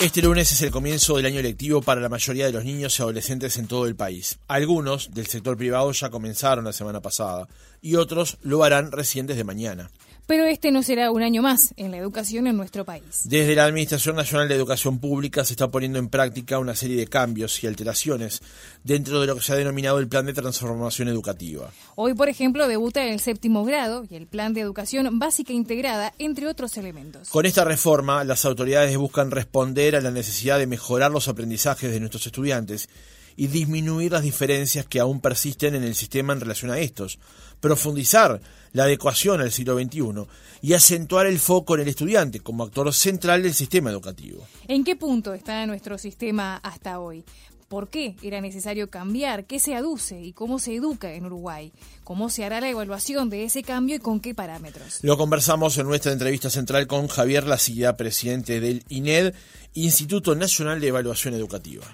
Este 0.00 0.22
lunes 0.22 0.50
es 0.50 0.62
el 0.62 0.70
comienzo 0.70 1.18
del 1.18 1.26
año 1.26 1.42
lectivo 1.42 1.82
para 1.82 2.00
la 2.00 2.08
mayoría 2.08 2.46
de 2.46 2.52
los 2.52 2.64
niños 2.64 2.98
y 2.98 3.02
adolescentes 3.02 3.58
en 3.58 3.66
todo 3.66 3.84
el 3.84 3.96
país. 3.96 4.38
Algunos 4.48 5.12
del 5.12 5.26
sector 5.26 5.58
privado 5.58 5.92
ya 5.92 6.08
comenzaron 6.08 6.64
la 6.64 6.72
semana 6.72 7.02
pasada 7.02 7.46
y 7.82 7.96
otros 7.96 8.38
lo 8.40 8.64
harán 8.64 8.92
recién 8.92 9.26
desde 9.26 9.44
mañana. 9.44 9.90
Pero 10.30 10.44
este 10.44 10.70
no 10.70 10.84
será 10.84 11.10
un 11.10 11.24
año 11.24 11.42
más 11.42 11.74
en 11.76 11.90
la 11.90 11.96
educación 11.96 12.46
en 12.46 12.56
nuestro 12.56 12.84
país. 12.84 13.22
Desde 13.24 13.56
la 13.56 13.64
Administración 13.64 14.14
Nacional 14.14 14.46
de 14.46 14.54
Educación 14.54 15.00
Pública 15.00 15.44
se 15.44 15.54
está 15.54 15.72
poniendo 15.72 15.98
en 15.98 16.08
práctica 16.08 16.60
una 16.60 16.76
serie 16.76 16.96
de 16.96 17.08
cambios 17.08 17.64
y 17.64 17.66
alteraciones 17.66 18.40
dentro 18.84 19.20
de 19.20 19.26
lo 19.26 19.34
que 19.34 19.40
se 19.40 19.54
ha 19.54 19.56
denominado 19.56 19.98
el 19.98 20.06
Plan 20.06 20.26
de 20.26 20.32
Transformación 20.32 21.08
Educativa. 21.08 21.72
Hoy, 21.96 22.14
por 22.14 22.28
ejemplo, 22.28 22.68
debuta 22.68 23.02
el 23.02 23.18
séptimo 23.18 23.64
grado 23.64 24.06
y 24.08 24.14
el 24.14 24.28
Plan 24.28 24.54
de 24.54 24.60
Educación 24.60 25.18
Básica 25.18 25.52
Integrada, 25.52 26.14
entre 26.18 26.46
otros 26.46 26.76
elementos. 26.76 27.28
Con 27.28 27.44
esta 27.44 27.64
reforma, 27.64 28.22
las 28.22 28.44
autoridades 28.44 28.96
buscan 28.96 29.32
responder 29.32 29.96
a 29.96 30.00
la 30.00 30.12
necesidad 30.12 30.60
de 30.60 30.68
mejorar 30.68 31.10
los 31.10 31.26
aprendizajes 31.26 31.90
de 31.90 31.98
nuestros 31.98 32.24
estudiantes 32.24 32.88
y 33.34 33.48
disminuir 33.48 34.12
las 34.12 34.22
diferencias 34.22 34.86
que 34.86 35.00
aún 35.00 35.20
persisten 35.20 35.74
en 35.74 35.82
el 35.82 35.96
sistema 35.96 36.34
en 36.34 36.40
relación 36.40 36.70
a 36.70 36.78
estos, 36.78 37.18
profundizar 37.58 38.40
la 38.72 38.84
adecuación 38.84 39.40
al 39.40 39.52
siglo 39.52 39.78
XXI 39.78 40.26
y 40.62 40.74
acentuar 40.74 41.26
el 41.26 41.38
foco 41.38 41.74
en 41.74 41.82
el 41.82 41.88
estudiante 41.88 42.40
como 42.40 42.64
actor 42.64 42.92
central 42.92 43.42
del 43.42 43.54
sistema 43.54 43.90
educativo. 43.90 44.46
¿En 44.68 44.84
qué 44.84 44.96
punto 44.96 45.34
está 45.34 45.64
nuestro 45.66 45.98
sistema 45.98 46.56
hasta 46.56 47.00
hoy? 47.00 47.24
¿Por 47.68 47.88
qué 47.88 48.16
era 48.20 48.40
necesario 48.40 48.90
cambiar? 48.90 49.44
¿Qué 49.44 49.60
se 49.60 49.76
aduce 49.76 50.20
y 50.20 50.32
cómo 50.32 50.58
se 50.58 50.74
educa 50.74 51.12
en 51.12 51.24
Uruguay? 51.26 51.72
¿Cómo 52.02 52.28
se 52.28 52.44
hará 52.44 52.60
la 52.60 52.68
evaluación 52.68 53.30
de 53.30 53.44
ese 53.44 53.62
cambio 53.62 53.94
y 53.94 54.00
con 54.00 54.18
qué 54.18 54.34
parámetros? 54.34 54.98
Lo 55.02 55.16
conversamos 55.16 55.78
en 55.78 55.86
nuestra 55.86 56.10
entrevista 56.10 56.50
central 56.50 56.88
con 56.88 57.06
Javier 57.06 57.46
Lacilla, 57.46 57.96
presidente 57.96 58.58
del 58.58 58.82
INED, 58.88 59.34
Instituto 59.74 60.34
Nacional 60.34 60.80
de 60.80 60.88
Evaluación 60.88 61.34
Educativa. 61.34 61.84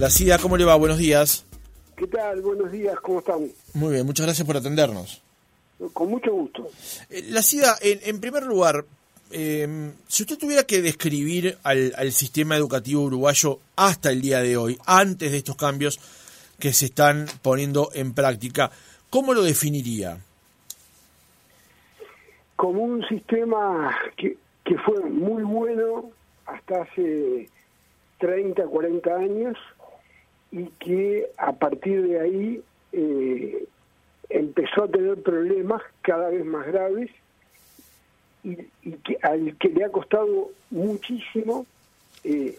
Lacilla, 0.00 0.38
¿cómo 0.38 0.56
le 0.56 0.64
va? 0.64 0.74
Buenos 0.74 0.98
días. 0.98 1.44
¿Qué 1.96 2.08
tal? 2.08 2.42
Buenos 2.42 2.72
días, 2.72 2.98
¿cómo 3.00 3.20
están? 3.20 3.48
Muy 3.74 3.94
bien, 3.94 4.04
muchas 4.04 4.26
gracias 4.26 4.44
por 4.46 4.56
atendernos. 4.56 5.22
Con 5.92 6.10
mucho 6.10 6.32
gusto. 6.32 6.68
Eh, 7.08 7.24
La 7.28 7.40
CIDA, 7.40 7.76
en, 7.80 8.00
en 8.02 8.20
primer 8.20 8.42
lugar, 8.44 8.84
eh, 9.30 9.92
si 10.08 10.24
usted 10.24 10.36
tuviera 10.36 10.64
que 10.64 10.82
describir 10.82 11.56
al, 11.62 11.92
al, 11.96 12.10
sistema 12.10 12.56
educativo 12.56 13.02
uruguayo 13.02 13.60
hasta 13.76 14.10
el 14.10 14.22
día 14.22 14.40
de 14.40 14.56
hoy, 14.56 14.76
antes 14.86 15.30
de 15.30 15.38
estos 15.38 15.56
cambios 15.56 16.00
que 16.58 16.72
se 16.72 16.86
están 16.86 17.26
poniendo 17.42 17.90
en 17.94 18.12
práctica, 18.12 18.72
¿cómo 19.08 19.32
lo 19.32 19.42
definiría? 19.42 20.18
Como 22.56 22.82
un 22.82 23.06
sistema 23.06 23.96
que, 24.16 24.36
que 24.64 24.78
fue 24.78 24.98
muy 25.00 25.44
bueno 25.44 26.10
hasta 26.46 26.82
hace 26.82 27.48
30, 28.18 28.64
40 28.66 29.14
años 29.14 29.56
y 30.54 30.66
que 30.78 31.26
a 31.36 31.52
partir 31.52 32.06
de 32.06 32.20
ahí 32.20 32.62
eh, 32.92 33.66
empezó 34.28 34.84
a 34.84 34.88
tener 34.88 35.20
problemas 35.20 35.82
cada 36.00 36.28
vez 36.28 36.44
más 36.44 36.64
graves 36.66 37.10
y, 38.44 38.58
y 38.82 38.92
que, 39.04 39.18
al 39.22 39.56
que 39.58 39.68
le 39.70 39.84
ha 39.84 39.88
costado 39.88 40.52
muchísimo 40.70 41.66
eh, 42.22 42.56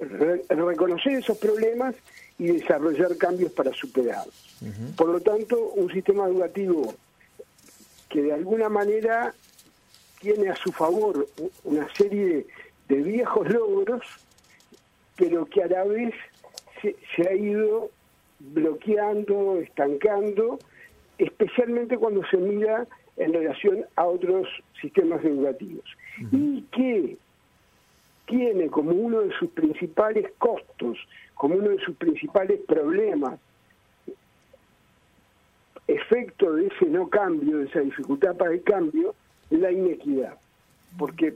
re 0.00 0.42
reconocer 0.48 1.12
esos 1.12 1.36
problemas 1.36 1.94
y 2.38 2.46
desarrollar 2.46 3.18
cambios 3.18 3.52
para 3.52 3.70
superarlos. 3.74 4.56
Uh 4.62 4.66
-huh. 4.66 4.96
Por 4.96 5.08
lo 5.08 5.20
tanto, 5.20 5.60
un 5.76 5.92
sistema 5.92 6.26
educativo 6.26 6.94
que 8.08 8.22
de 8.22 8.32
alguna 8.32 8.70
manera 8.70 9.34
tiene 10.20 10.48
a 10.48 10.56
su 10.56 10.72
favor 10.72 11.26
una 11.64 11.86
serie 11.94 12.46
de 12.88 12.96
viejos 12.96 13.46
logros, 13.50 14.02
pero 15.16 15.44
que 15.44 15.62
a 15.62 15.66
la 15.66 15.84
vez 15.84 16.14
se, 16.80 16.96
se 17.14 17.28
ha 17.28 17.34
ido 17.34 17.90
bloqueando, 18.38 19.58
estancando, 19.60 20.58
especialmente 21.18 21.98
cuando 21.98 22.22
se 22.30 22.36
mira 22.36 22.86
en 23.16 23.32
relación 23.32 23.84
a 23.96 24.06
otros 24.06 24.48
sistemas 24.80 25.24
educativos. 25.24 25.84
Uh 26.20 26.24
-huh. 26.24 26.28
Y 26.32 26.62
que 26.72 27.16
tiene 28.26 28.68
como 28.68 28.92
uno 28.92 29.20
de 29.22 29.32
sus 29.38 29.50
principales 29.50 30.30
costos, 30.38 30.98
como 31.34 31.56
uno 31.56 31.70
de 31.70 31.78
sus 31.78 31.96
principales 31.96 32.60
problemas, 32.66 33.38
efecto 35.88 36.54
de 36.54 36.68
ese 36.68 36.86
no 36.86 37.08
cambio, 37.08 37.58
de 37.58 37.64
esa 37.64 37.80
dificultad 37.80 38.36
para 38.36 38.52
el 38.52 38.62
cambio, 38.62 39.14
la 39.50 39.72
inequidad. 39.72 40.38
Porque 40.96 41.34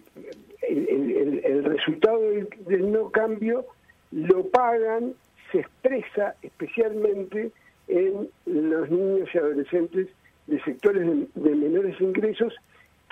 el, 0.68 0.88
el, 0.88 1.44
el 1.44 1.64
resultado 1.64 2.20
del, 2.20 2.48
del 2.66 2.92
no 2.92 3.10
cambio 3.10 3.66
lo 4.12 4.46
pagan 4.46 5.14
se 5.54 5.60
expresa 5.60 6.34
especialmente 6.42 7.52
en 7.86 8.28
los 8.46 8.90
niños 8.90 9.28
y 9.32 9.38
adolescentes 9.38 10.08
de 10.48 10.60
sectores 10.62 11.06
de, 11.34 11.54
menores 11.54 12.00
ingresos 12.00 12.52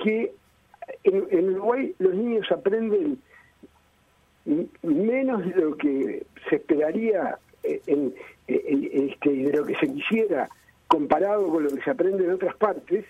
que 0.03 0.33
en, 1.05 1.51
Uruguay 1.51 1.95
los 2.01 2.15
niños 2.15 2.51
aprenden 2.51 3.19
menos 4.83 5.45
de 5.45 5.55
lo 5.55 5.77
que 5.77 6.27
se 6.51 6.57
esperaría 6.57 7.39
en, 7.63 8.13
en, 8.49 9.09
este, 9.09 9.31
de 9.31 9.53
lo 9.53 9.65
que 9.65 9.77
se 9.77 9.93
quisiera 9.93 10.49
comparado 10.89 11.49
con 11.49 11.63
lo 11.63 11.71
que 11.71 11.83
se 11.83 11.91
aprende 11.91 12.25
en 12.25 12.33
otras 12.33 12.57
partes, 12.57 13.05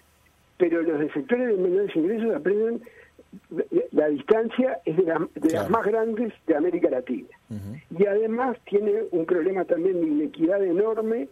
pero 0.58 0.82
los 0.82 1.00
de 1.00 1.10
sectores 1.10 1.48
de 1.48 1.56
menores 1.56 1.96
ingresos 1.96 2.36
aprenden 2.36 2.82
la 3.92 4.08
distancia 4.08 4.78
es 4.84 4.96
de, 4.96 5.04
la, 5.04 5.18
de 5.18 5.40
claro. 5.40 5.62
las 5.62 5.70
más 5.70 5.86
grandes 5.86 6.32
de 6.46 6.56
América 6.56 6.90
Latina. 6.90 7.28
Uh 7.50 7.54
-huh. 7.54 8.00
Y 8.00 8.06
además 8.06 8.56
tiene 8.64 8.92
un 9.10 9.24
problema 9.24 9.64
también 9.64 10.00
de 10.00 10.06
inequidad 10.06 10.62
enorme 10.64 11.28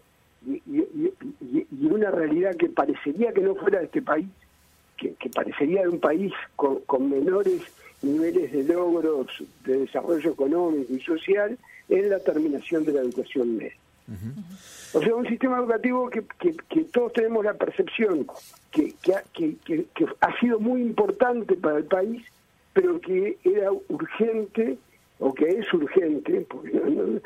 y, 0.46 0.52
y, 0.66 1.12
y, 1.40 1.66
y, 1.70 1.86
una 1.86 2.10
realidad 2.10 2.56
que 2.56 2.68
parecería 2.68 3.32
que 3.32 3.42
no 3.42 3.54
fuera 3.54 3.80
de 3.80 3.86
este 3.86 4.02
país, 4.02 4.26
que, 4.96 5.14
que 5.14 5.28
parecería 5.28 5.82
de 5.82 5.88
un 5.88 6.00
país 6.00 6.32
con, 6.56 6.80
con, 6.86 7.10
menores 7.10 7.60
niveles 8.02 8.50
de 8.52 8.64
logros 8.64 9.26
de 9.64 9.80
desarrollo 9.80 10.30
económico 10.30 10.92
y 10.94 11.00
social, 11.00 11.58
es 11.88 12.06
la 12.06 12.18
terminación 12.20 12.84
de 12.84 12.92
la 12.92 13.00
educación 13.00 13.56
media. 13.56 13.74
Uh 14.10 14.14
-huh. 14.14 14.98
O 14.98 15.00
sea, 15.00 15.14
un 15.14 15.26
sistema 15.26 15.58
educativo 15.58 16.10
que, 16.10 16.24
que, 16.40 16.56
que 16.68 16.84
todos 16.84 17.12
tenemos 17.12 17.44
la 17.44 17.54
percepción 17.54 18.26
que, 18.72 18.92
que, 19.32 19.56
que, 19.64 19.86
ha 20.20 20.40
sido 20.40 20.58
muy 20.58 20.82
importante 20.82 21.54
para 21.54 21.78
el 21.78 21.84
país, 21.84 22.22
pero 22.72 23.00
que 23.00 23.38
era 23.44 23.70
urgente 23.88 24.78
o 25.20 25.32
que 25.32 25.48
es 25.48 25.72
urgente, 25.72 26.44
porque 26.48 26.72
no, 26.72 26.90
no, 26.90 27.20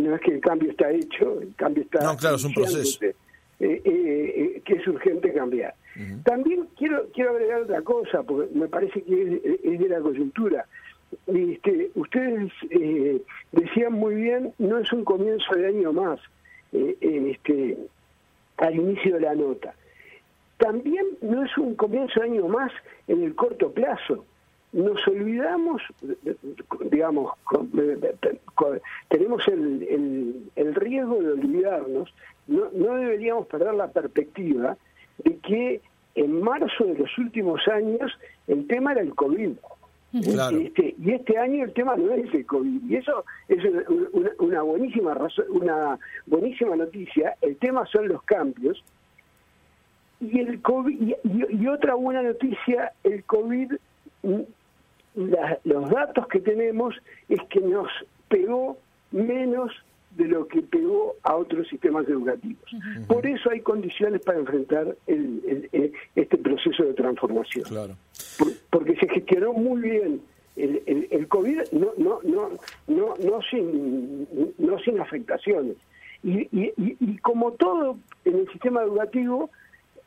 no, 0.00 0.14
es 0.16 0.20
que 0.22 0.32
el 0.32 0.40
cambio 0.40 0.70
está 0.70 0.90
hecho, 0.90 1.40
el 1.40 1.54
cambio 1.54 1.84
está... 1.84 2.02
No, 2.02 2.16
claro, 2.16 2.36
es 2.36 2.44
un 2.44 2.54
proceso. 2.54 2.98
Eh, 3.04 3.14
eh, 3.60 3.82
eh, 3.84 4.62
que 4.64 4.74
es 4.74 4.86
urgente 4.86 5.32
cambiar. 5.32 5.74
Uh 5.96 6.00
-huh. 6.00 6.22
También 6.22 6.68
quiero 6.76 7.08
quiero 7.12 7.30
agregar 7.30 7.62
otra 7.62 7.82
cosa, 7.82 8.22
porque 8.22 8.54
me 8.54 8.68
parece 8.68 9.02
que 9.02 9.22
es, 9.22 9.64
es 9.64 9.80
de 9.80 9.88
la 9.88 10.00
coyuntura. 10.00 10.64
Este, 11.26 11.90
ustedes 11.94 12.52
eh, 12.70 13.20
decían 13.52 13.92
muy 13.94 14.14
bien, 14.14 14.52
no 14.58 14.78
es 14.78 14.92
un 14.92 15.04
comienzo 15.04 15.54
de 15.54 15.66
año 15.66 15.92
más, 15.92 16.20
eh, 16.72 16.96
este, 17.00 17.78
al 18.58 18.74
inicio 18.74 19.14
de 19.14 19.20
la 19.20 19.34
nota. 19.34 19.74
También 20.58 21.06
no 21.22 21.44
es 21.44 21.56
un 21.56 21.74
comienzo 21.76 22.20
de 22.20 22.26
año 22.26 22.48
más 22.48 22.72
en 23.06 23.22
el 23.22 23.34
corto 23.34 23.70
plazo. 23.72 24.24
Nos 24.72 25.06
olvidamos, 25.08 25.80
digamos, 26.90 27.32
tenemos 29.08 29.48
el, 29.48 30.74
riesgo 30.74 31.22
de 31.22 31.32
olvidarnos, 31.32 32.12
no, 32.48 32.68
no 32.74 32.94
deberíamos 32.96 33.46
perder 33.46 33.74
la 33.74 33.90
perspectiva 33.90 34.76
de 35.24 35.38
que 35.38 35.80
en 36.16 36.42
marzo 36.42 36.84
de 36.84 36.98
los 36.98 37.16
últimos 37.16 37.66
años 37.68 38.12
el 38.46 38.66
tema 38.66 38.92
era 38.92 39.00
el 39.00 39.14
COVID. 39.14 39.52
Claro. 40.10 40.58
Este, 40.58 40.94
y 40.98 41.10
este 41.10 41.36
año 41.36 41.64
el 41.64 41.72
tema 41.72 41.96
no 41.96 42.12
es 42.12 42.32
el 42.32 42.46
COVID. 42.46 42.82
Y 42.88 42.96
eso 42.96 43.24
es 43.48 43.62
una, 44.12 44.30
una, 44.38 44.62
buenísima 44.62 45.14
razón, 45.14 45.44
una 45.50 45.98
buenísima 46.26 46.76
noticia. 46.76 47.36
El 47.42 47.56
tema 47.56 47.84
son 47.86 48.08
los 48.08 48.22
cambios. 48.22 48.82
Y 50.20 50.40
el 50.40 50.60
COVID, 50.62 51.00
y, 51.00 51.14
y, 51.24 51.62
y 51.62 51.66
otra 51.68 51.94
buena 51.94 52.22
noticia, 52.22 52.92
el 53.04 53.22
COVID, 53.24 53.72
la, 55.14 55.58
los 55.64 55.90
datos 55.90 56.26
que 56.28 56.40
tenemos 56.40 56.94
es 57.28 57.40
que 57.50 57.60
nos 57.60 57.88
pegó 58.28 58.78
menos 59.12 59.70
de 60.16 60.26
lo 60.26 60.48
que 60.48 60.62
pegó 60.62 61.14
a 61.22 61.36
otros 61.36 61.68
sistemas 61.68 62.08
educativos. 62.08 62.62
Uh 62.72 62.76
-huh. 62.76 63.06
Por 63.06 63.26
eso 63.26 63.50
hay 63.50 63.60
condiciones 63.60 64.20
para 64.22 64.38
enfrentar 64.38 64.96
el, 65.06 65.42
el, 65.46 65.68
el, 65.72 65.92
este 66.16 66.36
proceso 66.38 66.82
de 66.82 66.94
transformación. 66.94 67.64
Claro. 67.64 67.94
Por, 68.38 68.48
porque 68.70 68.96
se 68.96 69.08
gestionó 69.08 69.52
muy 69.52 69.82
bien 69.82 70.20
el, 70.56 71.08
el, 71.10 71.28
COVID, 71.28 71.60
no, 71.72 71.92
no, 71.98 72.20
no, 72.22 72.50
no, 72.86 73.14
no, 73.16 73.42
sin, 73.50 74.26
no 74.58 74.78
sin 74.80 75.00
afectaciones. 75.00 75.76
Y, 76.22 76.40
y, 76.50 76.72
y, 76.76 77.18
como 77.18 77.52
todo 77.52 77.96
en 78.24 78.40
el 78.40 78.48
sistema 78.50 78.82
educativo, 78.82 79.50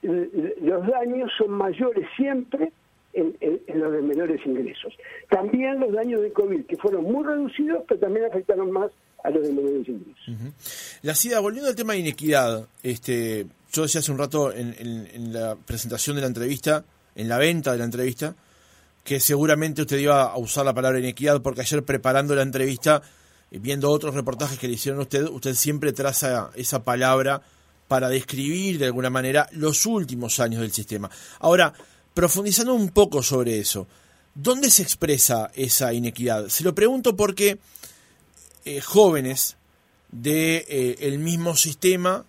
los 0.01 0.88
daños 0.88 1.31
son 1.38 1.51
mayores 1.51 2.07
siempre 2.18 2.72
en, 3.13 3.36
los 3.80 3.92
de 3.92 4.01
menores 4.01 4.45
ingresos. 4.45 4.94
También 5.30 5.80
los 5.80 5.94
daños 5.94 6.22
de 6.22 6.31
COVID, 6.31 6.66
que 6.66 6.77
fueron 6.77 7.04
muy 7.04 7.25
reducidos, 7.25 7.84
pero 7.88 8.00
también 8.00 8.25
afectaron 8.25 8.72
más 8.72 8.92
a 9.24 9.30
los 9.30 9.44
de 9.44 9.54
menores 9.54 9.88
ingresos. 9.88 10.63
La 11.04 11.16
CIDA, 11.16 11.39
volviendo 11.39 11.69
al 11.69 11.75
tema 11.75 11.94
de 11.94 12.00
inequidad, 12.00 12.68
este, 12.84 13.45
yo 13.72 13.84
decía 13.84 14.00
hace 14.00 14.12
un 14.12 14.18
rato 14.18 14.51
en, 14.54 15.34
la 15.34 15.56
presentación 15.56 16.16
de 16.16 16.22
la 16.22 16.27
entrevista, 16.27 16.84
en 17.16 17.30
la 17.30 17.38
venta 17.38 17.72
de 17.72 17.78
la 17.78 17.86
entrevista, 17.86 18.36
que 19.04 19.19
seguramente 19.19 19.81
usted 19.81 19.98
iba 19.98 20.24
a 20.24 20.38
usar 20.38 20.66
la 20.66 20.74
palabra 20.74 21.00
inequidad 21.00 21.42
porque 21.42 21.62
ayer 21.62 21.84
preparando 21.84 22.36
la 22.36 22.44
entrevista, 22.44 23.02
viendo 23.50 23.90
otros 23.90 24.16
reportajes 24.16 24.60
que 24.60 24.68
le 24.68 24.75
hicieron 24.75 25.00
a 25.00 25.04
usted, 25.04 25.25
usted 25.25 25.56
siempre 25.56 25.94
traza 25.94 26.52
esa 26.56 26.84
palabra 26.84 27.42
para 27.88 28.10
describir 28.10 28.78
de 28.78 28.86
alguna 28.86 29.10
manera 29.10 29.50
los 29.52 29.86
últimos 29.86 30.40
años 30.40 30.62
del 30.62 30.72
sistema. 30.72 31.10
Ahora, 31.40 31.74
profundizando 32.13 32.74
un 32.74 32.90
poco 32.90 33.22
sobre 33.22 33.60
eso, 33.60 33.88
¿dónde 34.34 34.69
se 34.69 34.84
expresa 34.84 35.52
esa 35.56 35.92
inequidad? 35.92 36.48
Se 36.48 36.63
lo 36.63 36.74
pregunto 36.74 37.16
porque 37.16 37.60
eh, 38.63 38.80
jóvenes 38.80 39.58
del 40.12 40.24
de, 40.24 40.96
eh, 41.00 41.18
mismo 41.18 41.56
sistema, 41.56 42.25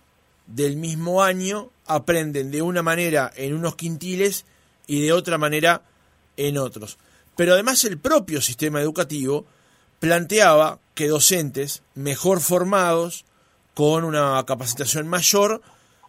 del 0.47 0.75
mismo 0.75 1.23
año, 1.23 1.69
aprenden 1.85 2.51
de 2.51 2.61
una 2.61 2.81
manera 2.81 3.31
en 3.35 3.53
unos 3.53 3.75
quintiles 3.75 4.45
y 4.87 5.01
de 5.01 5.13
otra 5.13 5.37
manera 5.37 5.83
en 6.37 6.57
otros. 6.57 6.97
Pero 7.35 7.53
además 7.53 7.83
el 7.85 7.97
propio 7.97 8.41
sistema 8.41 8.81
educativo 8.81 9.45
planteaba 9.99 10.79
que 10.95 11.07
docentes 11.07 11.81
mejor 11.95 12.41
formados, 12.41 13.25
con 13.73 14.03
una 14.03 14.43
capacitación 14.45 15.07
mayor 15.07 15.61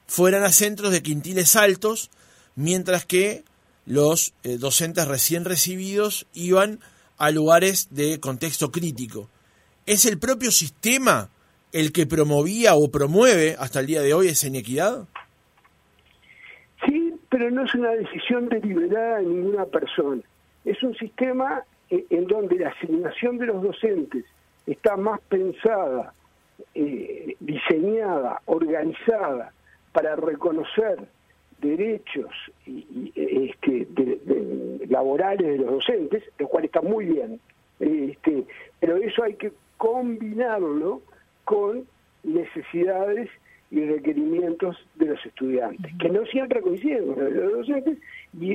fueran 0.06 0.44
a 0.44 0.53
centros 0.53 0.93
de 0.93 1.03
quintiles 1.03 1.56
altos, 1.56 2.11
mientras 2.56 3.06
que 3.06 3.44
los 3.87 4.35
eh, 4.43 4.59
docentes 4.59 5.06
recién 5.06 5.44
recibidos 5.44 6.26
iban 6.35 6.81
a 7.17 7.31
lugares 7.31 7.88
de 7.91 8.21
contexto 8.21 8.71
crítico. 8.71 9.31
¿Es 9.87 10.05
el 10.05 10.19
propio 10.19 10.50
sistema 10.50 11.31
el 11.73 11.93
que 11.93 12.06
promovía 12.06 12.75
o 12.75 12.91
promueve 12.91 13.56
hasta 13.59 13.81
el 13.81 13.87
día 13.87 14.03
de 14.03 14.15
hoy 14.15 14.29
esa 14.29 14.47
inequidad? 14.47 15.06
Pero 17.35 17.51
no 17.51 17.65
es 17.65 17.75
una 17.75 17.91
decisión 17.91 18.49
deliberada 18.49 19.17
de 19.17 19.25
ninguna 19.25 19.65
persona. 19.65 20.23
Es 20.65 20.81
un 20.85 20.95
sistema 20.95 21.65
eh, 21.91 22.05
en 22.11 22.29
donde 22.29 22.57
la 22.61 22.69
asignación 22.69 23.39
de 23.39 23.47
los 23.47 23.61
docentes 23.61 24.25
está 24.69 24.97
más 24.97 25.21
pensada 25.23 26.15
eh, 26.77 27.35
diseñada, 27.41 28.41
organizada 28.45 29.53
para 29.91 30.15
reconocer 30.15 31.09
derechos 31.61 32.31
y, 32.67 33.13
este, 33.17 33.89
laborales 34.89 35.45
de 35.45 35.59
los 35.59 35.73
docentes, 35.73 36.23
lo 36.39 36.47
cual 36.47 36.67
está 36.67 36.83
muy 36.83 37.07
bien, 37.07 37.41
este, 37.81 38.45
pero 38.79 38.97
eso 38.99 39.25
hay 39.25 39.35
que 39.35 39.53
combinarlo 39.77 41.03
con 41.45 41.85
necesidades 42.23 43.29
y 43.70 43.84
requerimientos 43.84 44.76
de 44.96 45.06
los 45.06 45.26
estudiantes, 45.26 45.93
que 45.99 46.08
no 46.08 46.25
siempre 46.26 46.61
coinciden 46.61 47.12
con 47.12 47.34
los 47.34 47.52
docentes, 47.52 47.99
y, 48.40 48.52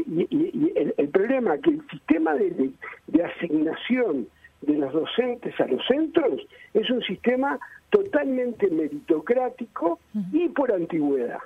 el, 0.97 1.09
problema 1.09 1.55
es 1.55 1.61
que 1.61 1.69
el 1.71 1.81
sistema 1.89 2.35
de, 2.35 2.71
de 3.07 3.23
asignación 3.23 4.27
de 4.61 4.73
los 4.73 4.93
docentes 4.93 5.59
a 5.59 5.67
los 5.67 5.85
centros 5.87 6.41
es 6.73 6.89
un 6.89 7.01
sistema 7.03 7.59
totalmente 7.89 8.69
meritocrático 8.69 9.99
y 10.31 10.49
por 10.49 10.71
antigüedad. 10.71 11.39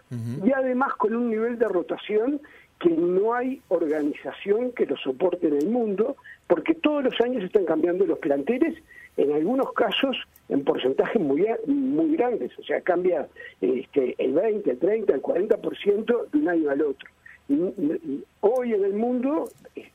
Y 0.43 0.51
además 0.51 0.93
con 0.95 1.15
un 1.15 1.29
nivel 1.29 1.57
de 1.57 1.67
rotación 1.67 2.41
que 2.79 2.89
no 2.89 3.33
hay 3.33 3.61
organización 3.69 4.73
que 4.73 4.85
lo 4.85 4.97
soporte 4.97 5.47
en 5.47 5.57
el 5.57 5.69
mundo, 5.69 6.17
porque 6.47 6.73
todos 6.73 7.03
los 7.03 7.19
años 7.21 7.43
están 7.43 7.65
cambiando 7.65 8.05
los 8.05 8.19
planteles, 8.19 8.75
en 9.17 9.31
algunos 9.33 9.71
casos 9.73 10.17
en 10.49 10.63
porcentajes 10.63 11.21
muy, 11.21 11.45
muy 11.67 12.15
grandes, 12.15 12.51
o 12.59 12.63
sea, 12.63 12.81
cambia 12.81 13.27
este, 13.61 14.15
el 14.17 14.33
20, 14.33 14.71
el 14.71 14.79
30, 14.79 15.13
el 15.13 15.21
40% 15.21 16.29
de 16.31 16.37
un 16.37 16.49
año 16.49 16.69
al 16.69 16.81
otro. 16.81 17.09
Hoy 18.41 18.73
en 18.73 18.85
el 18.85 18.93
mundo 18.93 19.49
eh, 19.75 19.89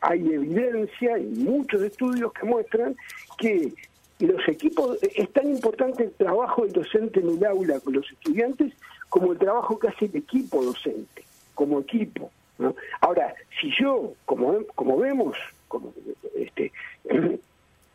hay 0.00 0.20
evidencia 0.20 1.18
y 1.18 1.24
muchos 1.24 1.82
estudios 1.82 2.32
que 2.32 2.44
muestran 2.44 2.96
que 3.38 3.72
los 4.18 4.46
equipos, 4.48 4.98
es 5.02 5.32
tan 5.32 5.48
importante 5.48 6.04
el 6.04 6.12
trabajo 6.12 6.62
del 6.62 6.72
docente 6.72 7.20
en 7.20 7.30
el 7.30 7.44
aula 7.44 7.80
con 7.80 7.94
los 7.94 8.10
estudiantes 8.10 8.72
como 9.08 9.32
el 9.32 9.38
trabajo 9.38 9.78
que 9.78 9.88
hace 9.88 10.06
el 10.06 10.16
equipo 10.16 10.62
docente, 10.62 11.24
como 11.54 11.80
equipo. 11.80 12.30
Ahora, 13.00 13.34
si 13.60 13.70
yo, 13.78 14.14
como, 14.24 14.64
como 14.74 14.98
vemos, 14.98 15.36
como, 15.68 15.92
este, 16.36 16.72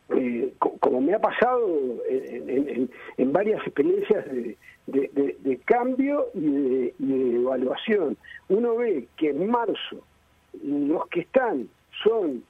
eh, 0.10 0.54
como 0.80 1.02
me 1.02 1.14
ha 1.14 1.20
pasado 1.20 1.68
en, 2.10 3.34
varias 3.34 3.62
experiencias 3.66 4.26
de, 4.88 5.60
cambio 5.66 6.28
y 6.34 6.50
de, 6.50 6.94
evaluación, 7.36 8.18
uno 8.50 8.78
ve 8.78 9.08
que 9.18 9.30
en 9.30 9.50
marzo 9.50 9.98
los 10.64 11.08
que 11.10 11.22
están 11.22 11.68
son 12.04 12.44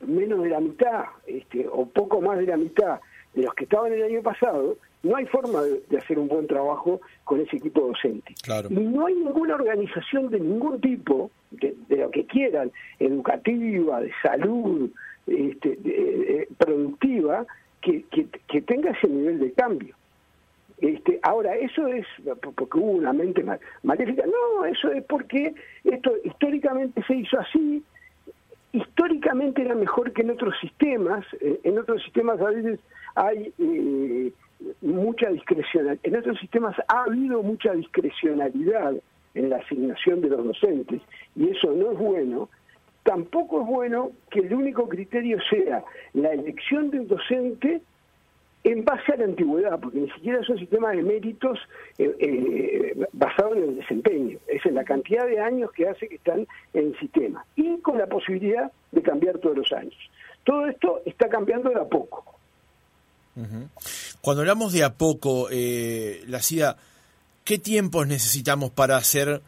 menos 0.00 0.42
de 0.42 0.50
la 0.50 0.60
mitad 0.60 1.04
este, 1.26 1.66
o 1.70 1.86
poco 1.86 2.20
más 2.20 2.38
de 2.38 2.46
la 2.46 2.56
mitad 2.56 3.00
de 3.34 3.42
los 3.42 3.54
que 3.54 3.64
estaban 3.64 3.92
el 3.92 4.02
año 4.02 4.22
pasado, 4.22 4.76
no 5.02 5.16
hay 5.16 5.26
forma 5.26 5.62
de, 5.62 5.98
hacer 5.98 6.18
un 6.18 6.28
buen 6.28 6.46
trabajo 6.46 7.00
con 7.24 7.40
ese 7.40 7.56
equipo 7.56 7.82
docente. 7.82 8.34
Y 8.70 8.74
no 8.74 9.06
hay 9.06 9.14
ninguna 9.14 9.54
organización 9.54 10.30
de 10.30 10.40
ningún 10.40 10.80
tipo, 10.80 11.30
de, 11.50 11.76
lo 11.90 12.10
que 12.10 12.24
quieran, 12.26 12.72
educativa, 12.98 14.00
de 14.00 14.10
salud, 14.22 14.90
este, 15.26 15.78
eh, 15.84 16.48
productiva, 16.58 17.46
que, 17.80 18.04
que, 18.48 18.60
tenga 18.62 18.90
ese 18.90 19.06
nivel 19.08 19.38
de 19.38 19.52
cambio. 19.52 19.94
Este, 20.78 21.20
ahora, 21.22 21.54
eso 21.54 21.86
es 21.86 22.04
porque 22.40 22.78
hubo 22.78 22.92
una 22.92 23.12
mente 23.12 23.44
maléfica. 23.82 24.24
No, 24.26 24.64
eso 24.64 24.90
es 24.90 25.04
porque 25.04 25.54
esto 25.84 26.12
históricamente 26.24 27.02
se 27.06 27.14
hizo 27.14 27.38
así, 27.38 27.82
históricamente 28.72 29.62
era 29.62 29.74
mejor 29.74 30.12
que 30.12 30.22
en 30.22 30.30
otros 30.30 30.54
sistemas. 30.60 31.24
Eh, 31.40 31.60
en 31.64 31.78
otros 31.78 32.02
sistemas 32.02 32.40
a 32.40 32.50
veces 32.50 32.80
hay 33.14 33.52
eh, 33.58 34.32
mucha 34.82 35.30
discrecionalidad. 35.30 35.98
En 36.02 36.16
otros 36.16 36.38
sistemas 36.38 36.76
ha 36.88 37.04
habido 37.04 37.42
mucha 37.42 37.72
discrecionalidad 37.72 38.94
en 39.34 39.50
la 39.50 39.56
asignación 39.56 40.20
de 40.20 40.28
los 40.30 40.44
docentes 40.44 41.00
y 41.34 41.48
eso 41.48 41.72
no 41.72 41.92
es 41.92 41.98
bueno. 41.98 42.48
Tampoco 43.06 43.60
es 43.60 43.66
bueno 43.68 44.10
que 44.30 44.40
el 44.40 44.52
único 44.52 44.88
criterio 44.88 45.38
sea 45.48 45.84
la 46.12 46.32
elección 46.32 46.90
del 46.90 47.06
docente 47.06 47.80
en 48.64 48.84
base 48.84 49.12
a 49.12 49.16
la 49.16 49.26
antigüedad, 49.26 49.78
porque 49.78 50.00
ni 50.00 50.10
siquiera 50.10 50.40
es 50.40 50.48
un 50.48 50.58
sistema 50.58 50.90
de 50.90 51.04
méritos 51.04 51.56
eh, 51.98 52.12
eh, 52.18 53.06
basado 53.12 53.54
en 53.54 53.62
el 53.62 53.76
desempeño, 53.76 54.38
es 54.48 54.66
en 54.66 54.74
la 54.74 54.82
cantidad 54.82 55.24
de 55.24 55.38
años 55.38 55.70
que 55.70 55.88
hace 55.88 56.08
que 56.08 56.16
están 56.16 56.48
en 56.74 56.86
el 56.88 56.98
sistema, 56.98 57.46
y 57.54 57.78
con 57.78 57.96
la 57.96 58.08
posibilidad 58.08 58.72
de 58.90 59.02
cambiar 59.02 59.38
todos 59.38 59.56
los 59.56 59.72
años. 59.72 59.94
Todo 60.42 60.66
esto 60.66 61.02
está 61.06 61.28
cambiando 61.28 61.70
de 61.70 61.76
a 61.76 61.84
poco. 61.84 62.24
Cuando 64.20 64.40
hablamos 64.40 64.72
de 64.72 64.82
a 64.82 64.94
poco, 64.94 65.46
eh, 65.52 66.24
la 66.26 66.42
CIDA, 66.42 66.76
¿qué 67.44 67.58
tiempos 67.58 68.08
necesitamos 68.08 68.72
para 68.72 68.96
hacer 68.96 69.42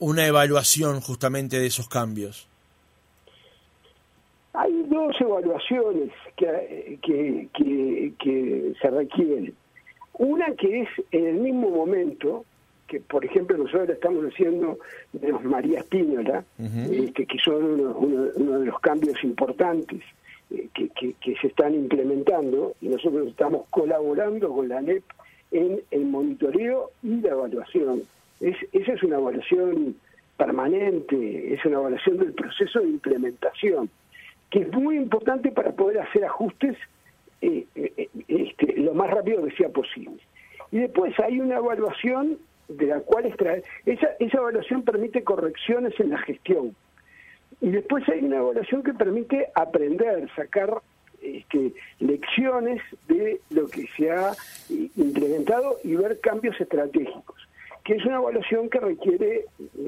una 0.00 0.26
evaluación 0.26 1.00
justamente 1.00 1.60
de 1.60 1.66
esos 1.66 1.88
cambios? 1.88 2.48
Dos 4.98 5.14
evaluaciones 5.20 6.10
que, 6.36 6.98
que, 7.02 8.74
se 8.82 8.90
requieren. 8.90 9.54
Una 10.14 10.52
que 10.56 10.80
es 10.80 10.88
en 11.12 11.24
el 11.24 11.34
mismo 11.36 11.70
momento, 11.70 12.44
que 12.88 12.98
por 12.98 13.24
ejemplo 13.24 13.56
nosotros 13.56 13.90
estamos 13.90 14.24
haciendo 14.24 14.80
de 15.12 15.28
los 15.28 15.44
María 15.44 15.78
Espínola, 15.78 16.44
este, 16.90 17.26
que 17.26 17.38
son 17.38 17.80
uno, 17.80 18.58
de 18.58 18.66
los 18.66 18.80
cambios 18.80 19.22
importantes 19.22 20.02
eh, 20.50 20.68
que, 20.74 20.88
que, 20.88 21.36
se 21.40 21.46
están 21.46 21.74
implementando, 21.74 22.74
y 22.80 22.88
nosotros 22.88 23.28
estamos 23.28 23.66
colaborando 23.70 24.52
con 24.52 24.68
la 24.68 24.80
NEP 24.80 25.04
en 25.52 25.80
el 25.92 26.06
monitoreo 26.06 26.90
y 27.04 27.20
la 27.20 27.30
evaluación. 27.30 28.02
Es, 28.40 28.56
esa 28.72 28.94
es 28.94 29.02
una 29.04 29.18
evaluación 29.18 29.94
permanente, 30.36 31.54
es 31.54 31.64
una 31.64 31.76
evaluación 31.76 32.18
del 32.18 32.32
proceso 32.32 32.80
de 32.80 32.88
implementación 32.88 33.88
que 34.50 34.60
es 34.60 34.72
muy 34.72 34.96
importante 34.96 35.50
para 35.50 35.72
poder 35.72 36.00
hacer 36.00 36.24
ajustes 36.24 36.76
eh, 37.40 37.66
eh, 37.74 38.08
este, 38.28 38.76
lo 38.78 38.94
más 38.94 39.10
rápido 39.10 39.44
que 39.44 39.54
sea 39.56 39.68
posible. 39.68 40.20
Y 40.70 40.78
después 40.78 41.18
hay 41.20 41.40
una 41.40 41.56
evaluación 41.56 42.38
de 42.68 42.86
la 42.86 43.00
cual 43.00 43.26
extraer, 43.26 43.62
esa, 43.86 44.08
esa 44.18 44.38
evaluación 44.38 44.82
permite 44.82 45.22
correcciones 45.22 45.98
en 46.00 46.10
la 46.10 46.18
gestión. 46.18 46.74
Y 47.60 47.70
después 47.70 48.08
hay 48.08 48.20
una 48.20 48.36
evaluación 48.36 48.82
que 48.82 48.92
permite 48.92 49.48
aprender, 49.54 50.28
sacar 50.36 50.80
este, 51.22 51.72
lecciones 51.98 52.82
de 53.08 53.40
lo 53.50 53.66
que 53.68 53.86
se 53.96 54.10
ha 54.10 54.32
eh, 54.70 54.90
implementado 54.96 55.78
y 55.82 55.94
ver 55.96 56.20
cambios 56.20 56.60
estratégicos 56.60 57.47
que 57.88 57.94
es 57.94 58.04
una 58.04 58.16
evaluación 58.16 58.68
que 58.68 58.80
requiere 58.80 59.46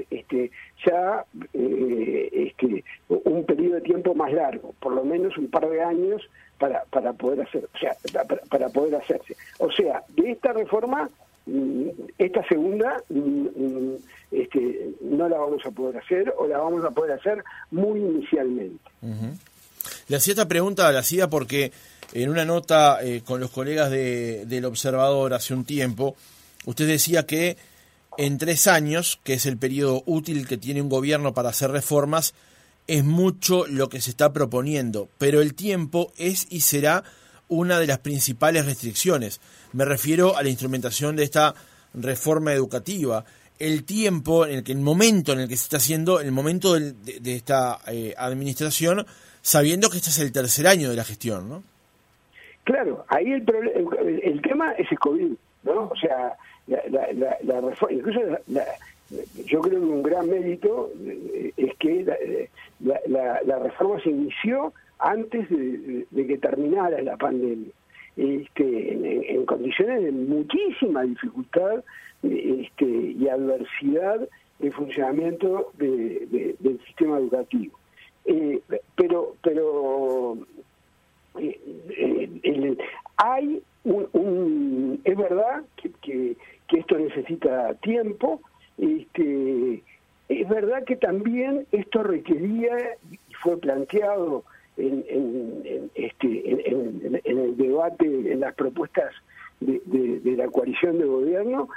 este, 0.09 0.50
ya 0.87 1.23
eh, 1.52 2.30
este, 2.33 2.83
un 3.11 3.45
periodo 3.45 3.75
de 3.75 3.80
tiempo 3.83 4.14
más 4.14 4.33
largo, 4.33 4.75
por 4.80 4.95
lo 4.95 5.04
menos 5.04 5.37
un 5.37 5.50
par 5.50 5.69
de 5.69 5.83
años 5.83 6.23
para, 6.59 6.83
para 6.85 7.12
poder 7.12 7.42
hacer, 7.42 7.69
o 7.75 7.78
sea, 7.78 7.95
para, 8.49 8.71
poder 8.71 8.95
hacerse. 8.95 9.37
O 9.59 9.71
sea, 9.71 10.02
de 10.16 10.30
esta 10.30 10.54
reforma 10.54 11.11
mm, 11.45 11.88
esta 12.16 12.42
segunda 12.49 13.02
mm, 13.11 13.19
mm, 13.19 13.97
este, 14.30 14.92
no 15.02 15.28
la 15.28 15.37
vamos 15.37 15.61
a 15.66 15.71
poder 15.71 15.99
hacer 15.99 16.33
o 16.38 16.47
la 16.47 16.57
vamos 16.57 16.83
a 16.83 16.90
poder 16.92 17.12
hacer 17.12 17.45
muy 17.71 18.00
inicialmente. 18.00 18.83
Uh 19.02 19.09
-huh. 19.09 19.38
Le 20.09 20.16
hacía 20.16 20.33
esta 20.33 20.49
pregunta, 20.49 20.90
la 20.90 21.00
hacía 21.00 21.28
porque 21.28 21.71
en 22.14 22.30
una 22.30 22.47
nota 22.47 23.00
eh, 23.02 23.21
con 23.23 23.40
los 23.40 23.50
colegas 23.50 23.90
de, 23.90 24.47
del 24.47 24.64
Observador 24.64 25.35
hace 25.35 25.52
un 25.52 25.66
tiempo, 25.66 26.16
usted 26.64 26.87
decía 26.87 27.26
que 27.26 27.59
en 28.18 28.38
tres 28.38 28.66
años, 28.66 29.20
que 29.24 29.34
es 29.34 29.46
el 29.46 29.56
periodo 29.56 30.02
útil 30.06 30.46
que 30.46 30.58
tiene 30.58 30.82
un 30.82 30.88
gobierno 30.88 31.34
para 31.34 31.50
hacer 31.50 31.70
reformas, 31.70 32.34
es 32.86 33.04
mucho 33.04 33.66
lo 33.66 33.88
que 33.88 34.00
se 34.00 34.10
está 34.10 34.32
proponiendo, 34.32 35.08
pero 35.18 35.40
el 35.40 35.54
tiempo 35.54 36.12
es 36.16 36.46
y 36.50 36.60
será 36.60 37.04
una 37.48 37.78
de 37.78 37.86
las 37.86 37.98
principales 37.98 38.66
restricciones. 38.66 39.40
Me 39.72 39.84
refiero 39.84 40.36
a 40.36 40.42
la 40.42 40.48
instrumentación 40.48 41.16
de 41.16 41.24
esta 41.24 41.54
reforma 41.94 42.52
educativa. 42.52 43.24
El 43.58 43.84
tiempo, 43.84 44.46
en 44.46 44.58
el, 44.58 44.64
que, 44.64 44.72
el 44.72 44.78
momento 44.78 45.32
en 45.32 45.40
el 45.40 45.48
que 45.48 45.56
se 45.56 45.64
está 45.64 45.76
haciendo, 45.76 46.20
el 46.20 46.32
momento 46.32 46.74
de, 46.74 46.94
esta 47.34 47.78
eh, 47.88 48.14
administración, 48.16 49.04
sabiendo 49.42 49.90
que 49.90 49.98
este 49.98 50.10
es 50.10 50.18
el 50.18 50.32
tercer 50.32 50.66
año 50.66 50.90
de 50.90 50.96
la 50.96 51.04
gestión, 51.04 51.48
¿no? 51.48 51.62
Claro, 52.64 53.04
ahí 53.08 53.32
el, 53.32 53.44
el, 54.22 54.42
tema 54.42 54.72
es 54.72 54.90
el 54.90 54.98
COVID, 54.98 55.32
¿no? 55.64 55.88
O 55.88 55.96
sea, 55.96 56.36
la, 56.70 57.38
la, 57.42 57.60
reforma, 57.60 57.94
incluso 57.94 58.20
yo 59.46 59.60
creo 59.60 59.80
que 59.80 59.86
un 59.86 60.02
gran 60.02 60.28
mérito 60.28 60.90
eh, 61.04 61.52
es 61.56 61.76
que 61.78 62.04
la, 62.80 63.58
reforma 63.58 64.00
se 64.02 64.10
inició 64.10 64.72
antes 64.98 65.48
de, 65.48 66.26
que 66.26 66.38
terminara 66.38 67.00
la 67.02 67.16
pandemia. 67.16 67.72
Este, 68.16 69.32
en, 69.32 69.46
condiciones 69.46 70.02
de 70.02 70.12
muchísima 70.12 71.02
dificultad 71.02 71.82
este, 72.22 72.84
y 72.84 73.28
adversidad 73.28 74.28
de 74.58 74.70
funcionamiento 74.72 75.72
del 75.78 76.80
sistema 76.86 77.18
educativo. 77.18 77.78
Eh, 78.26 78.60
pero 78.96 79.34
pero 79.42 80.36
eh, 81.38 82.76
hay 83.16 83.62
un, 83.84 85.00
es 85.04 85.16
verdad 85.16 85.62
que 86.02 86.36
esto 86.78 86.98
necesita 86.98 87.74
tiempo. 87.74 88.40
Este, 88.78 89.82
es 90.28 90.48
verdad 90.48 90.84
que 90.84 90.96
también 90.96 91.66
esto 91.72 92.02
requería, 92.02 92.96
y 93.10 93.18
fue 93.42 93.58
planteado 93.58 94.44
en, 94.76 95.04
en, 95.08 95.90
este, 95.94 96.50
en, 96.50 97.20
el 97.24 97.56
debate, 97.56 98.06
en 98.06 98.40
las 98.40 98.54
propuestas 98.54 99.12
de, 99.60 100.36
la 100.36 100.48
coalición 100.48 100.98
de 100.98 101.04
gobierno, 101.04 101.68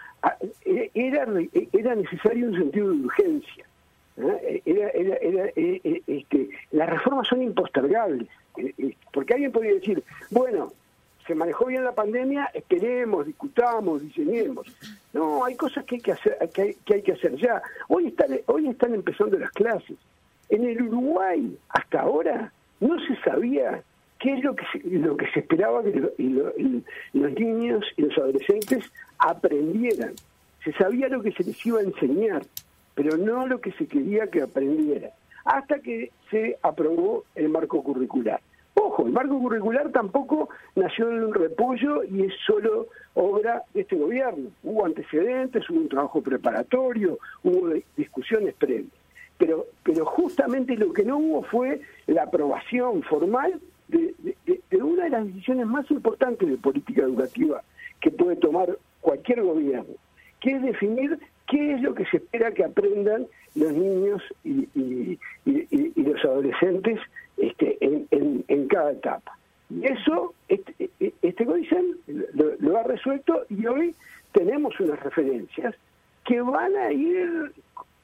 e, 0.65 0.89
era, 0.93 1.27
era 1.73 1.95
necesario 1.95 2.47
un 2.47 2.57
sentido 2.57 2.89
de 2.91 3.05
urgencia. 3.05 3.65
Era, 4.15 4.89
era, 4.89 5.15
era, 5.17 5.45
e, 5.55 5.81
e, 5.83 6.01
este, 6.05 6.49
las 6.71 6.89
reformas 6.89 7.27
son 7.27 7.41
impostergables, 7.41 8.27
porque 9.11 9.33
alguien 9.33 9.51
podría 9.51 9.73
decir, 9.73 10.03
bueno, 10.29 10.71
se 11.25 11.35
manejó 11.35 11.65
bien 11.65 11.83
la 11.83 11.93
pandemia, 11.93 12.49
esperemos, 12.53 13.25
discutamos, 13.25 14.01
diseñemos. 14.01 14.67
No, 15.13 15.45
hay 15.45 15.55
cosas 15.55 15.85
que 15.85 15.95
hay 15.95 16.01
que 16.01 16.11
hacer, 16.11 16.37
que 16.53 16.75
hay, 16.93 17.01
que, 17.01 17.11
hacer 17.13 17.35
ya. 17.37 17.61
Hoy 17.87 18.07
están, 18.07 18.39
hoy 18.47 18.67
están 18.67 18.93
empezando 18.93 19.37
las 19.37 19.51
clases. 19.51 19.97
En 20.49 20.65
el 20.65 20.81
Uruguay, 20.81 21.57
hasta 21.69 22.01
ahora, 22.01 22.51
no 22.79 22.97
se 23.07 23.15
sabía 23.23 23.81
qué 24.19 24.33
es 24.33 24.43
lo 24.43 24.55
que 24.55 24.65
se, 24.71 24.87
lo 24.89 25.15
que 25.15 25.29
se 25.31 25.39
esperaba 25.39 25.83
que 25.83 25.91
los 25.93 27.33
niños 27.33 27.85
y 27.95 28.01
los 28.01 28.17
adolescentes 28.17 28.91
aprendieran. 29.17 30.13
Se 30.63 30.73
sabía 30.73 31.07
lo 31.07 31.21
que 31.21 31.31
se 31.31 31.43
les 31.43 31.65
iba 31.65 31.79
a 31.79 31.83
enseñar, 31.83 32.43
pero 32.95 33.17
no 33.17 33.47
lo 33.47 33.59
que 33.61 33.71
se 33.73 33.87
quería 33.87 34.27
que 34.27 34.41
aprendieran. 34.41 35.11
Hasta 35.45 35.79
que 35.79 36.11
se 36.29 36.57
aprobó 36.61 37.25
el 37.35 37.49
marco 37.49 37.83
curricular. 37.83 38.41
Ojo, 38.85 39.07
el 39.07 39.13
marco 39.13 39.39
curricular 39.39 39.91
tampoco 39.91 40.49
nació 40.75 41.09
en 41.09 41.23
un 41.23 41.33
repollo 41.33 42.03
y 42.03 42.25
es 42.25 42.33
solo 42.45 42.87
obra 43.13 43.63
de 43.73 43.81
este 43.81 43.95
gobierno. 43.95 44.49
Hubo 44.61 44.85
antecedentes, 44.85 45.69
hubo 45.69 45.79
un 45.79 45.87
trabajo 45.87 46.21
preparatorio, 46.21 47.17
hubo 47.43 47.69
discusiones 47.95 48.53
previas. 48.55 48.91
Pero, 49.37 49.67
pero 49.83 50.05
justamente 50.05 50.75
lo 50.75 50.91
que 50.91 51.05
no 51.05 51.17
hubo 51.17 51.43
fue 51.43 51.79
la 52.07 52.23
aprobación 52.23 53.03
formal 53.03 53.57
de, 53.87 54.13
una 54.81 55.05
de 55.05 55.09
las 55.11 55.27
decisiones 55.27 55.65
más 55.65 55.89
importantes 55.89 56.49
de 56.49 56.57
política 56.57 57.03
educativa 57.03 57.63
que 58.01 58.11
puede 58.11 58.35
tomar 58.35 58.77
cualquier 58.99 59.43
gobierno, 59.43 59.93
que 60.41 60.51
es 60.51 60.61
definir 60.61 61.19
qué 61.47 61.75
es 61.75 61.81
lo 61.81 61.95
que 61.95 62.05
se 62.07 62.17
espera 62.17 62.51
que 62.51 62.65
aprendan 62.65 63.27
los 63.55 63.71
niños 63.71 64.21
y 64.43 65.17
los 65.95 66.25
adolescentes 66.25 66.99
este, 67.37 67.77
en, 67.81 68.67
cada 68.67 68.91
etapa. 68.91 69.37
Y 69.69 69.85
eso, 69.85 70.33
este, 70.47 70.89
este 71.21 71.45
lo, 72.59 72.77
ha 72.77 72.83
resuelto 72.83 73.45
y 73.49 73.65
hoy 73.65 73.95
tenemos 74.31 74.79
unas 74.79 74.99
referencias 75.01 75.75
que 76.25 76.41
van 76.41 76.75
a 76.75 76.91
ir 76.91 77.51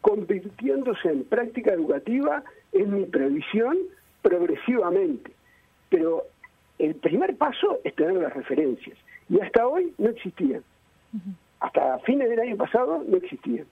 convirtiéndose 0.02 1.10
en 1.10 1.24
práctica 1.24 1.74
educativa, 1.74 2.44
en 2.72 2.94
mi 2.94 3.06
previsión, 3.06 3.78
progresivamente. 4.22 5.32
Pero 5.90 6.24
el 6.78 6.96
primer 6.96 7.36
paso 7.36 7.80
es 7.84 7.96
tener 7.96 8.16
las 8.16 8.34
referencias. 8.34 8.98
Y 9.30 9.40
hasta 9.40 9.68
hoy 9.68 9.94
no 9.98 10.10
existían. 10.10 10.64
Hasta 11.60 12.00
fines 12.00 12.30
del 12.30 12.40
año 12.40 12.58
pasado 12.58 13.04
no 13.08 13.18
existían. 13.18 13.66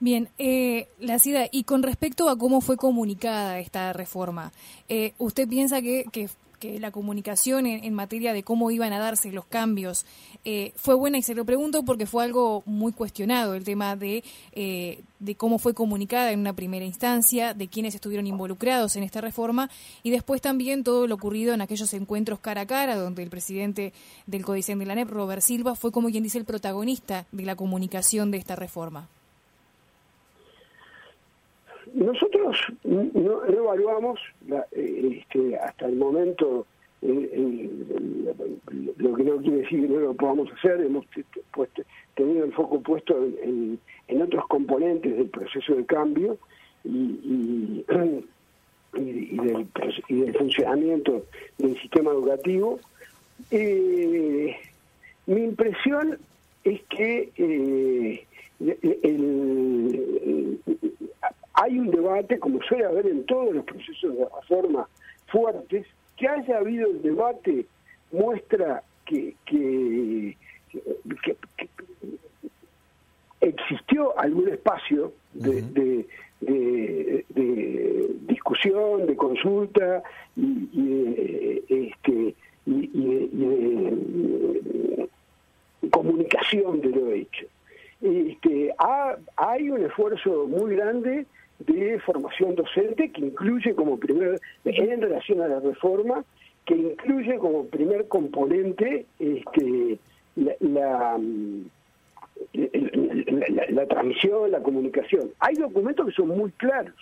Bien, 0.00 0.28
eh, 0.38 0.88
la 0.98 1.18
CIDA, 1.18 1.46
y 1.50 1.64
con 1.64 1.82
respecto 1.82 2.28
a 2.28 2.36
cómo 2.36 2.60
fue 2.60 2.76
comunicada 2.76 3.58
esta 3.60 3.92
reforma, 3.92 4.52
eh, 4.88 5.14
¿usted 5.18 5.48
piensa 5.48 5.80
que, 5.82 6.04
la 6.80 6.90
comunicación 6.90 7.66
en, 7.66 7.92
materia 7.92 8.32
de 8.32 8.42
cómo 8.42 8.70
iban 8.70 8.94
a 8.94 8.98
darse 8.98 9.30
los 9.30 9.44
cambios 9.44 10.06
eh, 10.46 10.72
fue 10.76 10.94
buena? 10.94 11.18
Y 11.18 11.22
se 11.22 11.34
lo 11.34 11.44
pregunto 11.44 11.84
porque 11.84 12.06
fue 12.06 12.24
algo 12.24 12.62
muy 12.64 12.92
cuestionado, 12.92 13.54
el 13.54 13.64
tema 13.64 13.96
de, 13.96 14.24
eh, 14.52 15.02
de 15.18 15.34
cómo 15.34 15.58
fue 15.58 15.74
comunicada 15.74 16.32
en 16.32 16.40
una 16.40 16.54
primera 16.54 16.86
instancia, 16.86 17.52
de 17.52 17.68
quiénes 17.68 17.94
estuvieron 17.94 18.26
involucrados 18.26 18.96
en 18.96 19.02
esta 19.02 19.20
reforma, 19.20 19.68
y 20.02 20.10
después 20.10 20.40
también 20.40 20.84
todo 20.84 21.06
lo 21.06 21.16
ocurrido 21.16 21.52
en 21.52 21.60
aquellos 21.60 21.92
encuentros 21.92 22.40
cara 22.40 22.62
a 22.62 22.66
cara, 22.66 22.96
donde 22.96 23.22
el 23.22 23.30
presidente 23.30 23.92
del 24.26 24.44
Codicen 24.44 24.78
de 24.78 24.86
la 24.86 24.94
NEP, 24.94 25.10
Robert 25.10 25.42
Silva, 25.42 25.74
fue 25.74 25.92
como 25.92 26.08
quien 26.08 26.24
dice 26.24 26.38
el 26.38 26.46
protagonista 26.46 27.26
de 27.30 27.44
la 27.44 27.56
comunicación 27.56 28.30
de 28.30 28.38
esta 28.38 28.56
reforma. 28.56 29.08
Nosotros 31.94 32.56
no, 32.82 33.44
evaluamos 33.46 34.20
eh, 34.50 35.20
este, 35.20 35.56
hasta 35.56 35.86
el 35.86 35.96
momento 35.96 36.66
lo 37.04 39.14
que 39.14 39.24
no 39.24 39.36
quiere 39.38 39.58
decir 39.58 39.82
que 39.82 39.88
no 39.88 40.00
lo 40.00 40.14
podamos 40.14 40.50
hacer, 40.52 40.80
hemos 40.80 41.04
pues, 41.52 41.68
tenido 42.14 42.46
el 42.46 42.52
foco 42.52 42.80
puesto 42.80 43.14
en, 43.42 43.78
otros 44.22 44.46
componentes 44.48 45.14
del 45.16 45.28
proceso 45.28 45.74
de 45.74 45.84
cambio 45.84 46.38
y, 46.84 47.84
del, 48.96 50.34
funcionamiento 50.38 51.26
del 51.58 51.78
sistema 51.80 52.12
educativo. 52.12 52.80
Eh, 53.50 54.56
mi 55.26 55.44
impresión 55.44 56.18
es 56.64 56.80
que 56.84 57.30
eh, 57.36 58.24
el, 59.02 60.58
hay 61.54 61.78
un 61.78 61.90
debate, 61.90 62.38
como 62.38 62.60
suele 62.62 62.84
haber 62.84 63.06
en 63.06 63.24
todos 63.26 63.54
los 63.54 63.64
procesos 63.64 64.16
de 64.16 64.26
reforma 64.40 64.88
fuertes, 65.28 65.86
que 66.16 66.28
haya 66.28 66.58
habido 66.58 66.90
el 66.90 67.02
debate 67.02 67.66
muestra 68.12 68.82
que, 69.06 69.34
que, 69.46 70.36
existió 73.40 74.18
algún 74.18 74.48
espacio 74.48 75.12
de, 75.32 76.06
discusión, 78.26 79.06
de 79.06 79.16
consulta 79.16 80.02
y, 80.36 80.66
de, 80.72 81.64
este, 81.68 82.34
comunicación 85.90 86.80
de 86.80 86.88
lo 86.88 87.12
hecho. 87.12 87.46
Este, 88.00 88.74
hay 89.36 89.70
un 89.70 89.84
esfuerzo 89.84 90.46
muy 90.46 90.74
grande 90.76 91.26
formación 92.04 92.54
docente 92.54 93.10
que 93.10 93.20
incluye 93.20 93.74
como 93.74 93.98
primer, 93.98 94.40
en 94.64 95.00
relación 95.00 95.40
a 95.40 95.48
la 95.48 95.60
reforma, 95.60 96.24
que 96.64 96.74
incluye 96.74 97.36
como 97.38 97.66
primer 97.66 98.08
componente 98.08 99.06
este, 99.18 99.98
la, 100.36 101.18
la, 103.70 103.86
transmisión, 103.86 104.50
la 104.50 104.62
comunicación. 104.62 105.30
Hay 105.40 105.54
documentos 105.54 106.06
que 106.06 106.12
son 106.12 106.28
muy 106.28 106.50
claros. 106.52 106.94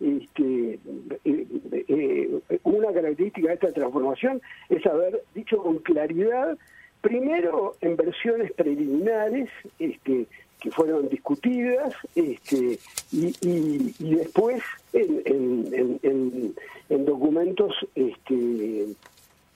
este, 0.00 0.78
eh, 1.24 1.46
eh, 1.88 2.40
una 2.64 2.92
característica 2.92 3.48
de 3.48 3.54
esta 3.54 3.72
transformación 3.72 4.40
es 4.68 4.84
haber 4.86 5.22
dicho 5.34 5.58
con 5.58 5.78
claridad, 5.78 6.56
primero 7.00 7.76
en 7.80 7.96
versiones 7.96 8.52
preliminares, 8.52 9.48
este, 9.78 10.26
que 10.62 10.70
fueron 10.70 11.08
discutidas 11.08 11.92
este, 12.14 12.78
y, 13.10 14.14
después 14.14 14.62
en, 14.92 16.54
en, 16.88 17.04
documentos 17.04 17.74
este, 17.96 18.86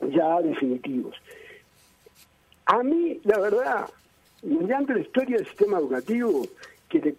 ya 0.00 0.40
definitivos. 0.42 1.14
A 2.66 2.82
mí, 2.82 3.20
la 3.22 3.38
verdad, 3.38 3.88
mediante 4.42 4.94
la 4.94 5.00
historia 5.00 5.36
del 5.36 5.46
sistema 5.46 5.78
educativo, 5.78 6.42
que 6.88 6.98
le, 6.98 7.14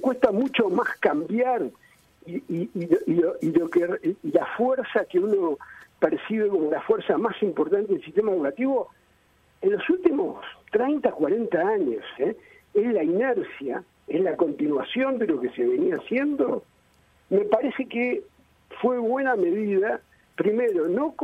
cuesta 0.00 0.30
mucho 0.30 0.68
más 0.70 0.96
cambiar 1.00 1.70
y, 2.26 2.70
lo, 3.06 3.68
que, 3.68 4.16
la 4.22 4.46
fuerza 4.56 5.04
que 5.06 5.18
uno 5.18 5.58
percibe 5.98 6.48
como 6.48 6.70
la 6.70 6.80
fuerza 6.82 7.18
más 7.18 7.34
importante 7.42 7.92
del 7.92 8.04
sistema 8.04 8.30
educativo, 8.30 8.88
en 9.60 9.72
los 9.72 9.90
últimos 9.90 10.44
30, 10.70 11.10
40 11.10 11.58
años, 11.58 12.04
¿eh? 12.18 12.36
Es 12.74 12.92
la 12.92 13.02
inercia, 13.02 13.82
es 14.06 14.20
la 14.20 14.36
continuación 14.36 15.18
de 15.18 15.26
lo 15.26 15.40
que 15.40 15.50
se 15.50 15.66
venía 15.66 15.96
haciendo, 15.96 16.64
me 17.30 17.44
parece 17.44 17.86
que 17.86 18.22
fue 18.80 18.98
buena 18.98 19.36
medida, 19.36 20.00
primero, 20.34 20.88
no, 20.88 21.14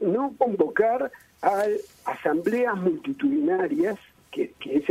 no 0.00 0.34
convocar 0.36 1.10
a 1.42 1.64
asambleas 2.04 2.76
multitudinarias, 2.76 3.98
que, 4.30 4.52
es 4.64 4.84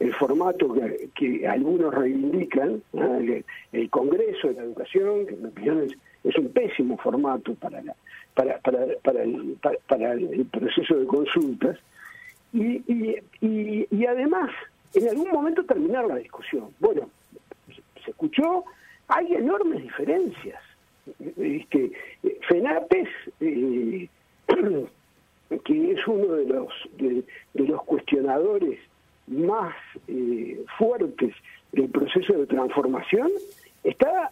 el, 0.00 0.14
formato 0.14 0.74
que, 1.14 1.46
algunos 1.46 1.94
reivindican, 1.94 2.82
el, 2.92 3.90
Congreso 3.90 4.48
de 4.48 4.54
la 4.54 4.62
Educación, 4.62 5.26
que 5.26 5.34
en 5.34 5.42
mi 5.42 5.48
opinión 5.48 5.88
es, 6.24 6.36
un 6.36 6.48
pésimo 6.48 6.98
formato 6.98 7.54
para, 7.54 7.80
para, 8.34 8.58
para, 8.58 8.86
para, 9.02 9.22
el, 9.22 9.56
para, 9.86 10.12
el 10.12 10.46
proceso 10.46 10.96
de 10.96 11.06
consultas, 11.06 11.78
y, 12.52 12.82
y, 13.40 13.86
y 13.90 14.06
además 14.06 14.50
en 14.94 15.08
algún 15.08 15.30
momento 15.30 15.64
terminar 15.64 16.06
la 16.06 16.16
discusión. 16.16 16.70
Bueno, 16.80 17.10
se 18.04 18.10
escuchó, 18.10 18.64
hay 19.08 19.34
enormes 19.34 19.82
diferencias. 19.82 20.60
Este, 21.36 21.92
FENAPES, 22.48 23.08
eh, 23.40 24.08
que 25.64 25.92
es 25.92 26.06
uno 26.06 26.34
de 26.34 26.46
los, 26.46 26.72
de, 26.98 27.24
los 27.54 27.82
cuestionadores 27.84 28.78
más 29.26 29.74
eh, 30.06 30.62
fuertes 30.76 31.34
del 31.72 31.88
proceso 31.88 32.34
de 32.34 32.46
transformación, 32.46 33.30
está 33.84 34.30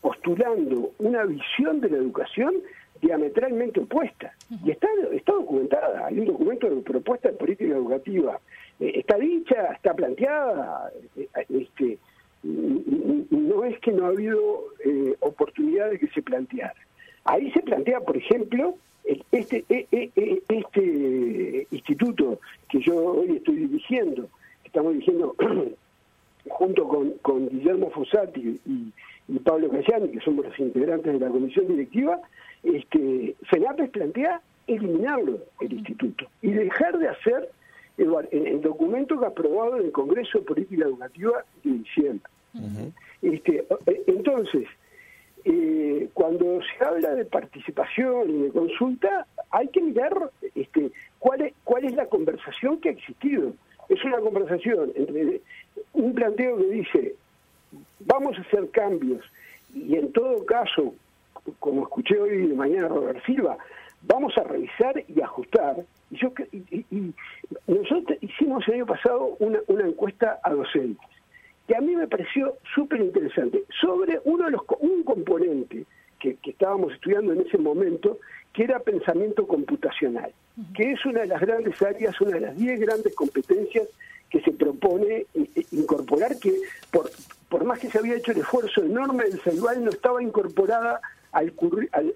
postulando 0.00 0.92
una 0.98 1.24
visión 1.24 1.80
de 1.80 1.90
la 1.90 1.96
educación 1.96 2.54
diametralmente 3.00 3.80
opuesta. 3.80 4.32
Y 4.64 4.70
está, 4.70 4.88
está 5.12 5.32
documentada, 5.32 6.06
hay 6.06 6.20
un 6.20 6.26
documento 6.26 6.68
de 6.68 6.80
propuesta 6.82 7.28
de 7.30 7.34
política 7.36 7.74
educativa 7.74 8.38
eh, 8.38 8.40
está 8.80 9.16
dicha, 9.16 9.72
está 9.72 9.94
planteada, 9.94 10.90
eh, 11.16 11.28
este, 11.48 11.98
no 12.42 13.64
es 13.64 13.78
que 13.80 13.92
no 13.92 14.06
ha 14.06 14.08
habido 14.08 14.64
eh, 14.84 15.14
oportunidad 15.20 15.90
de 15.90 15.98
que 15.98 16.08
se 16.08 16.22
planteara. 16.22 16.74
Ahí 17.24 17.50
se 17.52 17.60
plantea, 17.60 18.00
por 18.00 18.16
ejemplo, 18.16 18.76
este, 19.32 19.64
este 19.68 21.66
instituto 21.70 22.40
que 22.68 22.80
yo 22.80 22.96
hoy 22.96 23.36
estoy 23.36 23.56
dirigiendo, 23.56 24.28
estamos 24.64 24.92
dirigiendo 24.94 25.34
junto 26.48 27.16
con, 27.22 27.48
Guillermo 27.48 27.90
Fossati 27.90 28.60
y, 28.64 28.92
Pablo 29.40 29.68
Cayani, 29.70 30.10
que 30.10 30.20
somos 30.20 30.44
los 30.44 30.58
integrantes 30.58 31.12
de 31.12 31.18
la 31.18 31.28
comisión 31.28 31.66
directiva, 31.66 32.20
este, 32.62 33.34
FENAPES 33.50 33.90
plantea 33.90 34.40
eliminarlo, 34.68 35.40
el 35.60 35.72
instituto, 35.72 36.26
y 36.42 36.52
dejar 36.52 36.96
de 36.98 37.08
hacer 37.08 37.50
el, 37.98 38.60
documento 39.56 39.76
que 39.76 39.76
aprobado 39.76 39.76
en 39.78 39.86
el 39.86 39.92
Congreso 39.92 40.38
de 40.38 40.44
Política 40.44 40.84
Educativa 40.84 41.44
de 41.64 41.70
diciembre. 41.70 42.30
este, 43.22 43.66
eh, 43.86 44.02
entonces, 44.06 44.68
eh, 45.44 46.08
cuando 46.14 46.60
se 46.62 46.84
habla 46.84 47.14
de 47.14 47.24
participación 47.24 48.30
y 48.30 48.42
de 48.44 48.50
consulta, 48.50 49.26
hay 49.50 49.68
que 49.68 49.80
mirar 49.80 50.30
este, 50.54 50.90
cuál, 51.18 51.42
es, 51.42 51.54
cuál 51.64 51.84
es 51.84 51.94
la 51.94 52.06
conversación 52.06 52.80
que 52.80 52.88
ha 52.88 52.92
existido. 52.92 53.52
Es 53.88 54.04
una 54.04 54.18
conversación 54.18 54.92
entre 54.96 55.40
un 55.92 56.14
planteo 56.14 56.56
que 56.56 56.66
dice, 56.66 57.14
vamos 58.00 58.36
a 58.38 58.42
hacer 58.42 58.70
cambios, 58.70 59.24
y 59.74 59.96
en 59.96 60.12
todo 60.12 60.44
caso, 60.46 60.94
como 61.60 61.82
escuché 61.82 62.18
hoy 62.18 62.48
de 62.48 62.54
mañana 62.54 62.88
Robert 62.88 63.24
Silva, 63.24 63.56
vamos 64.02 64.36
a 64.38 64.42
revisar 64.42 65.04
y 65.06 65.20
ajustar. 65.20 65.76
Y, 66.10 66.16
yo, 66.16 66.32
y, 66.52 67.12
nosotros 67.66 68.18
hicimos 68.20 68.66
el 68.68 68.74
año 68.74 68.86
pasado 68.86 69.36
una, 69.38 69.58
una 69.68 69.86
encuesta 70.16 70.40
a 70.42 70.50
docentes, 70.52 71.08
que 71.66 71.76
a 71.76 71.80
mí 71.80 71.94
me 71.96 72.06
pareció 72.06 72.56
súper 72.74 73.00
interesante, 73.00 73.64
sobre 73.80 74.20
uno 74.24 74.44
de 74.44 74.52
los 74.52 74.62
un 74.80 75.02
componente 75.02 75.84
que, 76.18 76.36
que, 76.36 76.50
estábamos 76.50 76.92
estudiando 76.94 77.32
en 77.32 77.40
ese 77.40 77.58
momento, 77.58 78.18
que 78.52 78.64
era 78.64 78.78
pensamiento 78.80 79.46
computacional, 79.46 80.32
que 80.74 80.92
es 80.92 81.04
una 81.04 81.20
de 81.20 81.26
las 81.26 81.40
grandes 81.40 81.80
áreas, 81.82 82.18
una 82.20 82.32
de 82.32 82.40
las 82.40 82.56
diez 82.56 82.80
grandes 82.80 83.14
competencias 83.14 83.86
que 84.30 84.40
se 84.40 84.52
propone 84.52 85.26
incorporar, 85.72 86.38
que 86.38 86.54
por, 86.90 87.10
por 87.48 87.64
más 87.64 87.78
que 87.78 87.90
se 87.90 87.98
había 87.98 88.16
hecho 88.16 88.32
el 88.32 88.38
esfuerzo 88.38 88.82
enorme 88.82 89.24
del 89.24 89.40
CELUAL, 89.40 89.84
no 89.84 89.90
estaba 89.90 90.22
incorporada 90.22 91.00
al, 91.32 91.52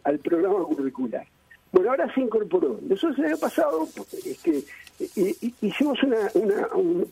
al 0.04 0.18
programa 0.18 0.64
curricular. 0.64 1.26
Bueno, 1.72 1.90
ahora 1.90 2.12
se 2.14 2.20
incorporó. 2.20 2.80
Nosotros 2.82 3.18
el 3.18 3.26
año 3.26 3.38
pasado 3.38 3.86
este, 4.24 4.64
hicimos 5.60 6.02
una, 6.02 6.28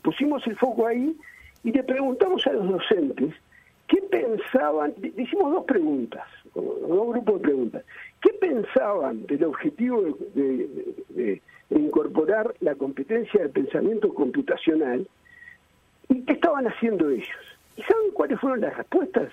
pusimos 0.03 0.45
el 0.47 0.55
foco 0.57 0.87
ahí 0.87 1.15
y 1.63 1.71
le 1.71 1.83
preguntamos 1.83 2.45
a 2.47 2.53
los 2.53 2.69
docentes 2.69 3.33
qué 3.87 4.01
pensaban, 4.03 4.93
hicimos 5.17 5.51
dos 5.51 5.65
preguntas, 5.65 6.25
dos 6.53 7.09
grupos 7.09 7.35
de 7.35 7.39
preguntas, 7.39 7.85
qué 8.21 8.29
pensaban 8.33 9.25
del 9.25 9.43
objetivo 9.45 10.01
de, 10.35 11.41
incorporar 11.71 12.55
la 12.61 12.73
competencia 12.73 13.43
de 13.43 13.49
pensamiento 13.49 14.11
computacional 14.13 15.07
y 16.07 16.21
qué 16.23 16.33
estaban 16.33 16.67
haciendo 16.67 17.09
ellos. 17.09 17.27
¿Y 17.77 17.83
saben 17.83 18.11
cuáles 18.13 18.39
fueron 18.39 18.61
las 18.61 18.75
respuestas? 18.75 19.31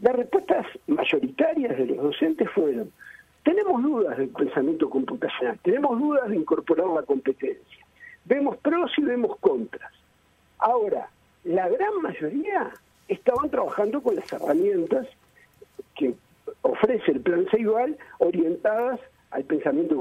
Las 0.00 0.14
respuestas 0.14 0.66
mayoritarias 0.86 1.76
de 1.76 1.86
los 1.86 1.96
docentes 1.98 2.48
fueron, 2.50 2.92
tenemos 3.48 3.82
dudas 3.82 4.18
del 4.18 4.28
pensamiento 4.28 4.90
computacional, 4.90 5.58
tenemos 5.62 5.98
dudas 5.98 6.28
de 6.28 6.36
incorporar 6.36 6.86
la 6.88 7.00
competencia. 7.00 7.86
Vemos 8.26 8.58
pros 8.58 8.90
y 8.98 9.02
vemos 9.02 9.38
contras. 9.40 9.90
Ahora, 10.58 11.08
la 11.44 11.66
gran 11.66 12.02
mayoría 12.02 12.70
estaban 13.08 13.48
trabajando 13.48 14.02
con 14.02 14.16
las 14.16 14.30
herramientas 14.30 15.06
que 15.96 16.14
ofrece 16.60 17.12
el 17.12 17.20
plan 17.20 17.46
Ceibal 17.50 17.96
orientadas 18.18 19.00
al 19.30 19.44
pensamiento 19.44 19.98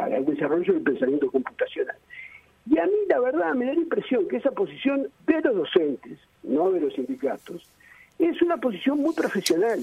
al 0.00 0.24
desarrollo 0.24 0.74
del 0.74 0.82
pensamiento 0.84 1.32
computacional. 1.32 1.96
Y 2.70 2.78
a 2.78 2.86
mí 2.86 2.92
la 3.08 3.18
verdad 3.18 3.54
me 3.54 3.66
da 3.66 3.74
la 3.74 3.80
impresión 3.80 4.28
que 4.28 4.36
esa 4.36 4.52
posición 4.52 5.08
de 5.26 5.40
los 5.40 5.56
docentes, 5.56 6.20
no 6.44 6.70
de 6.70 6.80
los 6.80 6.94
sindicatos, 6.94 7.68
es 8.20 8.40
una 8.40 8.56
posición 8.58 9.00
muy 9.00 9.14
profesional 9.14 9.80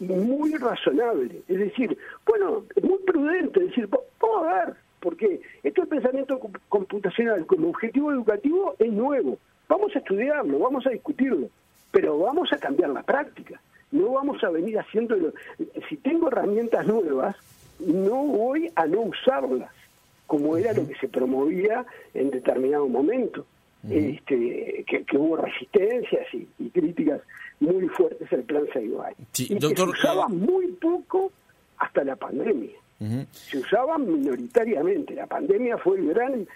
muy 0.00 0.54
razonable. 0.54 1.42
Es 1.48 1.58
decir, 1.58 1.96
bueno, 2.26 2.64
muy 2.82 2.98
prudente, 3.06 3.60
es 3.60 3.66
decir, 3.68 3.88
vamos 3.88 4.46
a 4.46 4.64
ver, 4.64 4.74
porque 5.00 5.40
esto 5.62 5.82
del 5.82 5.88
pensamiento 5.88 6.40
computacional 6.68 7.46
como 7.46 7.68
objetivo 7.68 8.12
educativo 8.12 8.74
es 8.78 8.92
nuevo. 8.92 9.38
Vamos 9.68 9.94
a 9.94 9.98
estudiarlo, 9.98 10.58
vamos 10.58 10.86
a 10.86 10.90
discutirlo, 10.90 11.48
pero 11.90 12.18
vamos 12.18 12.52
a 12.52 12.58
cambiar 12.58 12.90
la 12.90 13.02
práctica. 13.02 13.60
No 13.92 14.12
vamos 14.12 14.42
a 14.42 14.50
venir 14.50 14.78
haciéndolo. 14.78 15.32
Si 15.88 15.96
tengo 15.96 16.28
herramientas 16.28 16.86
nuevas, 16.86 17.36
no 17.78 18.24
voy 18.24 18.70
a 18.74 18.86
no 18.86 19.02
usarlas, 19.02 19.70
como 20.26 20.56
era 20.56 20.72
lo 20.72 20.86
que 20.86 20.96
se 20.96 21.08
promovía 21.08 21.84
en 22.14 22.30
determinado 22.30 22.88
momento 22.88 23.46
este, 23.90 24.84
que, 24.86 25.16
hubo 25.16 25.36
resistencias 25.36 26.26
y, 26.32 26.70
críticas 26.70 27.20
muy 27.60 27.88
fuertes 27.88 28.32
al 28.32 28.42
plan 28.42 28.64
Saibay. 28.72 29.14
y 29.38 29.58
que 29.58 29.76
se 29.76 29.82
usaba 29.82 30.28
muy 30.28 30.68
poco 30.72 31.32
hasta 31.78 32.04
la 32.04 32.16
pandemia. 32.16 32.72
Se 33.30 33.58
usaban 33.58 34.10
minoritariamente. 34.10 35.14
La 35.14 35.26
pandemia 35.26 35.76
fue 35.76 35.98
el 35.98 36.14
gran 36.14 36.46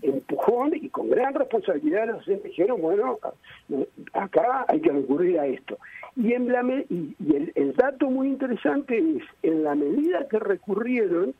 empujón 0.00 0.74
y 0.74 0.88
con 0.88 1.10
gran 1.10 1.34
responsabilidad 1.34 2.06
los 2.06 2.18
docentes 2.18 2.50
dijeron, 2.50 2.80
bueno, 2.80 3.18
acá 4.14 4.64
hay 4.66 4.80
que 4.80 4.90
recurrir 4.90 5.38
a 5.38 5.46
esto. 5.46 5.76
Y, 6.16 6.32
en 6.32 6.48
la 6.50 6.62
y, 6.88 7.14
el, 7.34 7.52
el 7.54 7.74
dato 7.74 8.08
muy 8.08 8.28
interesante 8.28 8.98
es, 8.98 9.22
en 9.42 9.62
la 9.62 9.74
medida 9.74 10.26
que 10.28 10.38
recurrieron, 10.38 11.34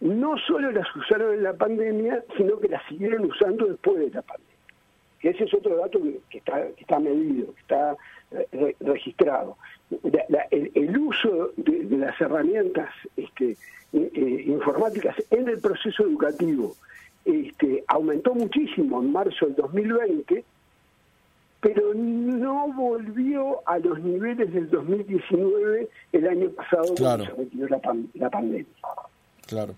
no 0.00 0.36
solo 0.46 0.70
las 0.70 0.94
usaron 0.94 1.34
en 1.34 1.42
la 1.42 1.54
pandemia, 1.54 2.22
sino 2.36 2.58
que 2.58 2.68
las 2.68 2.86
siguieron 2.88 3.24
usando 3.24 3.66
después 3.66 3.98
de 3.98 4.10
la 4.10 4.22
pandemia. 4.22 4.55
Que 5.20 5.30
ese 5.30 5.44
es 5.44 5.54
otro 5.54 5.76
dato 5.76 6.00
que, 6.28 6.38
está, 6.38 6.66
que 6.68 6.80
está 6.80 6.98
medido, 6.98 7.54
que 7.54 7.60
está 7.60 7.96
eh, 8.32 8.76
registrado. 8.80 9.56
el, 10.50 10.98
uso 10.98 11.52
de, 11.56 11.96
las 11.96 12.20
herramientas 12.20 12.90
este, 13.16 13.52
eh, 13.92 14.10
eh, 14.14 14.44
informáticas 14.46 15.16
en 15.30 15.48
el 15.48 15.60
proceso 15.60 16.02
educativo 16.04 16.74
este, 17.24 17.84
aumentó 17.88 18.34
muchísimo 18.34 19.00
en 19.00 19.12
marzo 19.12 19.46
del 19.46 19.56
2020, 19.56 20.44
pero 21.60 21.94
no 21.94 22.72
volvió 22.72 23.68
a 23.68 23.78
los 23.78 23.98
niveles 24.00 24.52
del 24.52 24.70
2019 24.70 25.88
el 26.12 26.28
año 26.28 26.50
pasado 26.50 26.94
cuando 26.96 27.24
se 27.24 27.32
retiró 27.32 27.68
la, 27.68 27.80
la 28.14 28.30
pandemia. 28.30 28.66
Claro. 29.46 29.74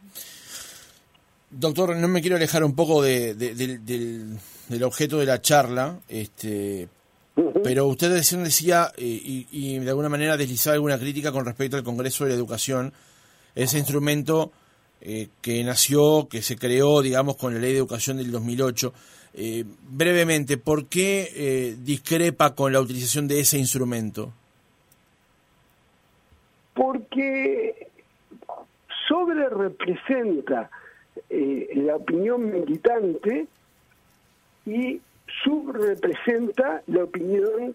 Doctor, 1.50 1.96
no 1.96 2.08
me 2.08 2.20
quiero 2.20 2.36
alejar 2.36 2.62
un 2.62 2.74
poco 2.74 3.02
de, 3.02 3.34
del, 3.34 4.82
objeto 4.84 5.18
de 5.18 5.24
la 5.24 5.40
charla, 5.40 5.98
este, 6.06 6.88
pero 7.64 7.86
usted 7.86 8.10
decía, 8.12 8.92
eh, 8.98 9.46
y, 9.50 9.78
de 9.78 9.88
alguna 9.88 10.10
manera 10.10 10.36
deslizaba 10.36 10.74
alguna 10.74 10.98
crítica 10.98 11.32
con 11.32 11.46
respecto 11.46 11.78
al 11.78 11.84
Congreso 11.84 12.24
de 12.24 12.30
la 12.30 12.36
Educación, 12.36 12.92
ese 13.54 13.78
instrumento 13.78 14.52
eh, 15.00 15.28
que 15.40 15.64
nació, 15.64 16.28
que 16.28 16.42
se 16.42 16.56
creó, 16.56 17.00
digamos, 17.00 17.36
con 17.36 17.54
la 17.54 17.60
Ley 17.60 17.72
de 17.72 17.78
Educación 17.78 18.18
del 18.18 18.30
2008. 18.30 18.92
Eh, 19.34 19.64
brevemente, 19.88 20.58
¿por 20.58 20.86
qué 20.86 21.76
discrepa 21.80 22.54
con 22.54 22.74
la 22.74 22.80
utilización 22.80 23.26
de 23.26 23.40
ese 23.40 23.56
instrumento? 23.56 24.34
Porque 26.74 27.88
sobre 29.08 29.48
representa 29.48 30.70
eh, 31.30 31.68
la 31.74 31.96
opinión 31.96 32.50
militante 32.50 33.46
y 34.66 35.00
subrepresenta 35.44 36.82
la 36.86 37.04
opinión 37.04 37.74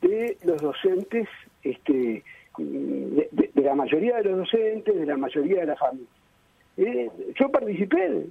de 0.00 0.36
los 0.44 0.60
docentes, 0.60 1.28
este, 1.62 2.22
de, 2.58 3.50
la 3.54 3.74
mayoría 3.74 4.16
de 4.18 4.24
los 4.24 4.38
docentes, 4.38 4.94
de 4.94 5.06
la 5.06 5.16
mayoría 5.16 5.60
de 5.60 5.66
la 5.66 5.76
familia. 5.76 6.08
Eh, 6.76 7.10
yo 7.38 7.50
participé 7.50 8.24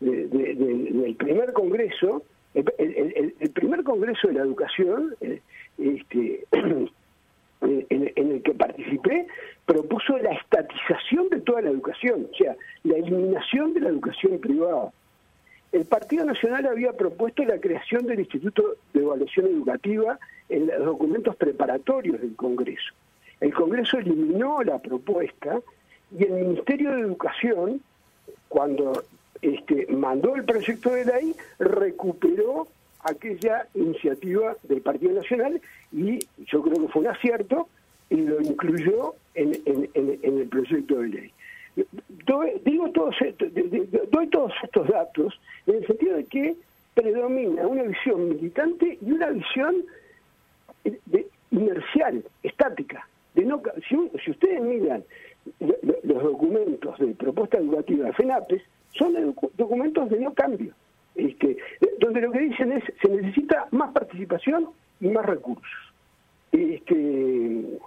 del 0.00 1.16
primer 1.18 1.52
congreso, 1.52 2.22
el, 2.54 3.50
primer 3.52 3.84
congreso 3.84 4.28
de 4.28 4.34
la 4.34 4.40
educación, 4.40 5.14
eh, 5.20 5.40
este, 5.78 6.44
en, 7.60 8.12
el 8.16 8.42
que 8.42 8.54
participé, 8.54 9.26
propuso 9.66 10.16
la 10.18 10.32
estatización 10.32 11.28
de 11.30 11.40
toda 11.40 11.62
la 11.62 11.70
educación, 11.70 12.28
o 12.32 12.36
sea, 12.36 12.56
la 12.84 12.96
eliminación 12.96 13.74
de 13.74 13.80
la 13.80 13.88
educación 13.88 14.38
privada. 14.38 14.92
El 15.72 15.84
Partido 15.84 16.24
Nacional 16.24 16.66
había 16.66 16.92
propuesto 16.92 17.44
la 17.44 17.60
creación 17.60 18.06
del 18.06 18.20
Instituto 18.20 18.76
de 18.94 19.00
Evaluación 19.00 19.46
Educativa 19.46 20.18
en 20.48 20.66
los 20.66 20.84
documentos 20.84 21.36
preparatorios 21.36 22.20
del 22.20 22.34
Congreso. 22.36 22.94
El 23.40 23.52
Congreso 23.52 23.98
eliminó 23.98 24.62
la 24.62 24.78
propuesta 24.78 25.60
y 26.16 26.24
el 26.24 26.32
Ministerio 26.32 26.92
de 26.92 27.02
Educación, 27.02 27.82
cuando 28.48 29.04
este, 29.42 29.86
mandó 29.90 30.34
el 30.36 30.44
proyecto 30.44 30.90
de 30.90 31.04
ley, 31.04 31.36
recuperó 31.58 32.66
aquella 33.00 33.66
iniciativa 33.74 34.56
del 34.64 34.80
Partido 34.80 35.12
Nacional 35.12 35.60
y 35.92 36.18
yo 36.46 36.62
creo 36.62 36.86
que 36.86 36.92
fue 36.92 37.02
un 37.02 37.08
acierto 37.08 37.68
y 38.10 38.16
lo 38.16 38.40
incluyó 38.40 39.14
en, 39.34 39.52
el 39.94 40.48
proyecto 40.48 41.00
de 41.00 41.08
ley. 41.08 41.32
Doy, 42.26 42.52
digo 42.64 42.90
todos 42.90 43.14
doy 44.10 44.26
todos 44.28 44.52
estos 44.62 44.88
datos 44.88 45.40
en 45.66 45.76
el 45.76 45.86
sentido 45.86 46.16
de 46.16 46.24
que 46.24 46.56
predomina 46.94 47.66
una 47.66 47.84
visión 47.84 48.28
militante 48.30 48.98
y 49.00 49.12
una 49.12 49.30
visión 49.30 49.76
de, 50.84 51.26
inercial, 51.50 52.24
estática. 52.42 53.08
De 53.34 53.44
no, 53.44 53.62
si, 53.88 53.96
si 54.24 54.30
ustedes 54.32 54.60
miran 54.60 55.04
los 55.60 56.22
documentos 56.22 56.98
de 56.98 57.14
propuesta 57.14 57.58
educativa 57.58 58.06
de 58.06 58.12
FENAPES, 58.14 58.62
son 58.98 59.34
documentos 59.56 60.10
de 60.10 60.18
no 60.18 60.34
cambio, 60.34 60.74
este, 61.18 61.56
donde 61.98 62.20
lo 62.20 62.32
que 62.32 62.40
dicen 62.40 62.72
es 62.72 62.84
se 63.02 63.08
necesita 63.08 63.66
más 63.72 63.92
participación 63.92 64.68
y 65.00 65.08
más 65.08 65.26
recursos. 65.26 65.92
Este, 66.52 67.78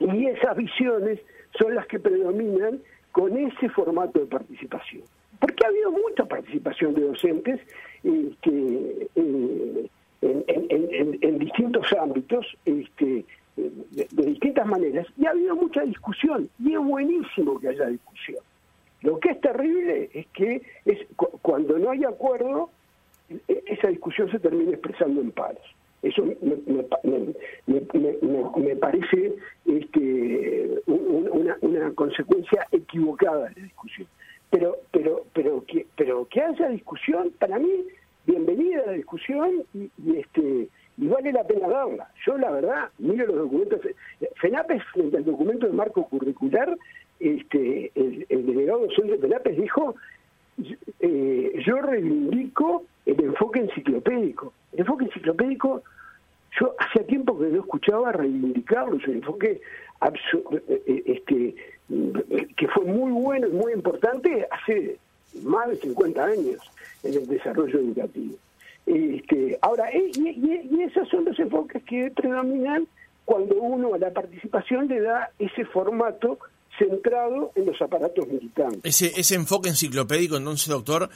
y 0.00 0.26
esas 0.26 0.56
visiones 0.56 1.20
son 1.58 1.74
las 1.74 1.86
que 1.86 2.00
predominan 2.00 2.80
con 3.12 3.36
ese 3.36 3.68
formato 3.68 4.18
de 4.18 4.26
participación. 4.26 5.02
Porque 5.38 5.64
ha 5.64 5.68
habido 5.68 5.92
mucha 5.92 6.24
participación 6.24 6.94
de 6.94 7.02
docentes 7.02 7.60
este, 8.02 9.08
en, 10.22 11.38
distintos 11.38 11.86
ámbitos, 11.92 12.46
este, 12.64 13.24
de, 13.56 14.26
distintas 14.26 14.66
maneras, 14.66 15.06
y 15.16 15.26
ha 15.26 15.30
habido 15.30 15.54
mucha 15.54 15.82
discusión, 15.82 16.48
y 16.58 16.72
es 16.72 16.80
buenísimo 16.80 17.60
que 17.60 17.68
haya 17.68 17.86
discusión. 17.86 18.38
Lo 19.02 19.20
que 19.20 19.30
es 19.30 19.40
terrible 19.40 20.10
es 20.14 20.26
que 20.28 20.62
cuando 21.54 21.78
no 21.78 21.92
hay 21.92 22.02
acuerdo, 22.02 22.68
e, 23.30 23.62
esa 23.66 23.86
discusión 23.86 24.28
se 24.28 24.40
termina 24.40 24.72
expresando 24.72 25.20
en 25.20 25.30
paros. 25.30 25.62
Eso 26.02 26.24
me, 26.24 26.34
parece 28.74 29.34
este, 29.64 30.80
una, 30.88 31.56
una, 31.60 31.92
consecuencia 31.92 32.66
equivocada 32.72 33.50
de 33.50 33.54
la 33.54 33.62
discusión. 33.66 34.08
Pero, 34.50 34.78
pero, 34.90 35.22
pero, 35.32 35.64
que, 35.64 35.86
pero 35.96 36.26
que 36.26 36.42
haya 36.42 36.70
discusión, 36.70 37.32
para 37.38 37.60
mí, 37.60 37.84
bienvenida 38.26 38.86
la 38.86 38.92
discusión 38.92 39.62
y, 39.72 39.88
este 40.18 40.68
y 40.96 41.06
vale 41.06 41.32
la 41.32 41.44
pena 41.44 41.68
darla. 41.68 42.08
Yo, 42.26 42.36
la 42.36 42.50
verdad, 42.50 42.88
miro 42.98 43.26
los 43.26 43.36
documentos. 43.36 43.80
FENAPES, 44.40 44.82
frente 44.92 45.18
al 45.18 45.24
documento 45.24 45.66
de 45.66 45.72
marco 45.72 46.08
curricular, 46.08 46.76
este, 47.20 47.92
el, 47.94 48.26
delegado 48.28 48.86
docente 48.86 49.12
de 49.12 49.18
FENAPES 49.18 49.56
dijo: 49.56 49.94
eh, 51.06 51.62
Yo 51.66 51.80
reivindico 51.80 52.84
el 53.06 53.20
enfoque 53.20 53.60
enciclopédico. 53.60 54.52
El 54.72 54.80
enfoque 54.80 55.04
enciclopédico 55.04 55.82
yo 56.60 56.74
hacía 56.78 57.06
tiempo 57.06 57.38
que 57.38 57.46
no 57.46 57.60
escuchaba 57.60 58.12
reivindicarlo, 58.12 58.96
un 58.96 59.14
enfoque 59.14 59.60
eh, 60.02 60.82
eh, 60.86 61.02
este, 61.06 61.54
que 62.56 62.68
fue 62.68 62.84
muy 62.84 63.10
bueno 63.12 63.48
y 63.48 63.52
muy 63.52 63.72
importante 63.72 64.46
hace 64.50 64.98
más 65.42 65.68
de 65.68 65.76
50 65.76 66.24
años 66.24 66.60
en 67.02 67.14
el 67.14 67.26
desarrollo 67.26 67.78
educativo. 67.78 68.36
Este, 68.86 69.58
ahora, 69.62 69.90
eh, 69.90 70.10
y, 70.14 70.82
esos 70.82 71.08
son 71.08 71.24
los 71.24 71.38
enfoques 71.38 71.82
que 71.84 72.10
predominan 72.10 72.86
cuando 73.24 73.56
uno 73.56 73.94
a 73.94 73.98
la 73.98 74.10
participación 74.10 74.88
le 74.88 75.00
da 75.00 75.30
ese 75.38 75.64
formato 75.64 76.38
centrado 76.78 77.52
en 77.54 77.66
los 77.66 77.80
aparatos 77.80 78.26
militantes. 78.26 78.80
Ese, 78.84 79.20
ese 79.20 79.34
enfoque 79.34 79.68
enciclopédico, 79.68 80.36
entonces, 80.36 80.68
doctor, 80.68 81.08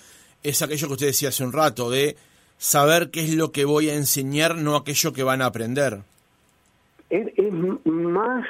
es 0.42 0.62
aquello 0.62 0.86
que 0.86 0.92
usted 0.92 1.06
decía 1.06 1.30
hace 1.30 1.44
un 1.44 1.52
rato, 1.52 1.90
de 1.90 2.16
saber 2.56 3.10
qué 3.10 3.20
es 3.20 3.34
lo 3.34 3.52
que 3.52 3.64
voy 3.64 3.88
a 3.88 3.94
enseñar, 3.94 4.56
no 4.56 4.76
aquello 4.76 5.12
que 5.12 5.22
van 5.22 5.42
a 5.42 5.46
aprender. 5.46 5.98
Es, 7.10 7.52
más, 7.84 8.46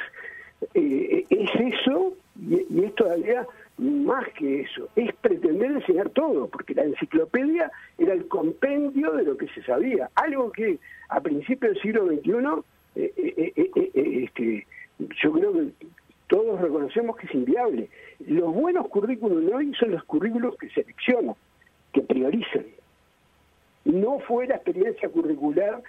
eh, 0.74 1.24
es 1.28 1.50
eso, 1.54 2.14
y, 2.40 2.84
es 2.84 2.94
todavía 2.94 3.46
más 3.78 4.24
que 4.36 4.62
eso, 4.62 4.88
es 4.96 5.14
pretender 5.16 5.70
enseñar 5.70 6.10
todo, 6.10 6.48
porque 6.48 6.74
la 6.74 6.82
enciclopedia 6.82 7.70
era 7.96 8.12
el 8.12 8.26
compendio 8.26 9.12
de 9.12 9.22
lo 9.22 9.36
que 9.36 9.46
se 9.48 9.62
sabía, 9.62 10.10
algo 10.16 10.50
que 10.50 10.78
a 11.10 11.20
principios 11.20 11.74
del 11.74 11.82
siglo 11.82 12.06
XXI, 12.08 12.32
eh, 12.96 13.12
eh, 13.16 14.24
este, 14.24 14.66
yo 15.22 15.32
creo 15.32 15.52
que 15.52 15.86
todos 16.28 16.60
reconocemos 16.60 17.16
que 17.16 17.26
es 17.26 17.34
inviable. 17.34 17.88
Los 18.26 18.54
buenos 18.54 18.88
currículos 18.88 19.44
de 19.44 19.54
hoy 19.54 19.74
son 19.74 19.92
los 19.92 20.04
currículos 20.04 20.56
que 20.56 20.68
seleccionan, 20.70 21.34
que 21.92 22.02
priorizan 22.02 22.64
no 23.88 24.20
fue 24.20 24.46
la 24.46 24.56
experiencia 24.56 25.08
curricular, 25.08 25.82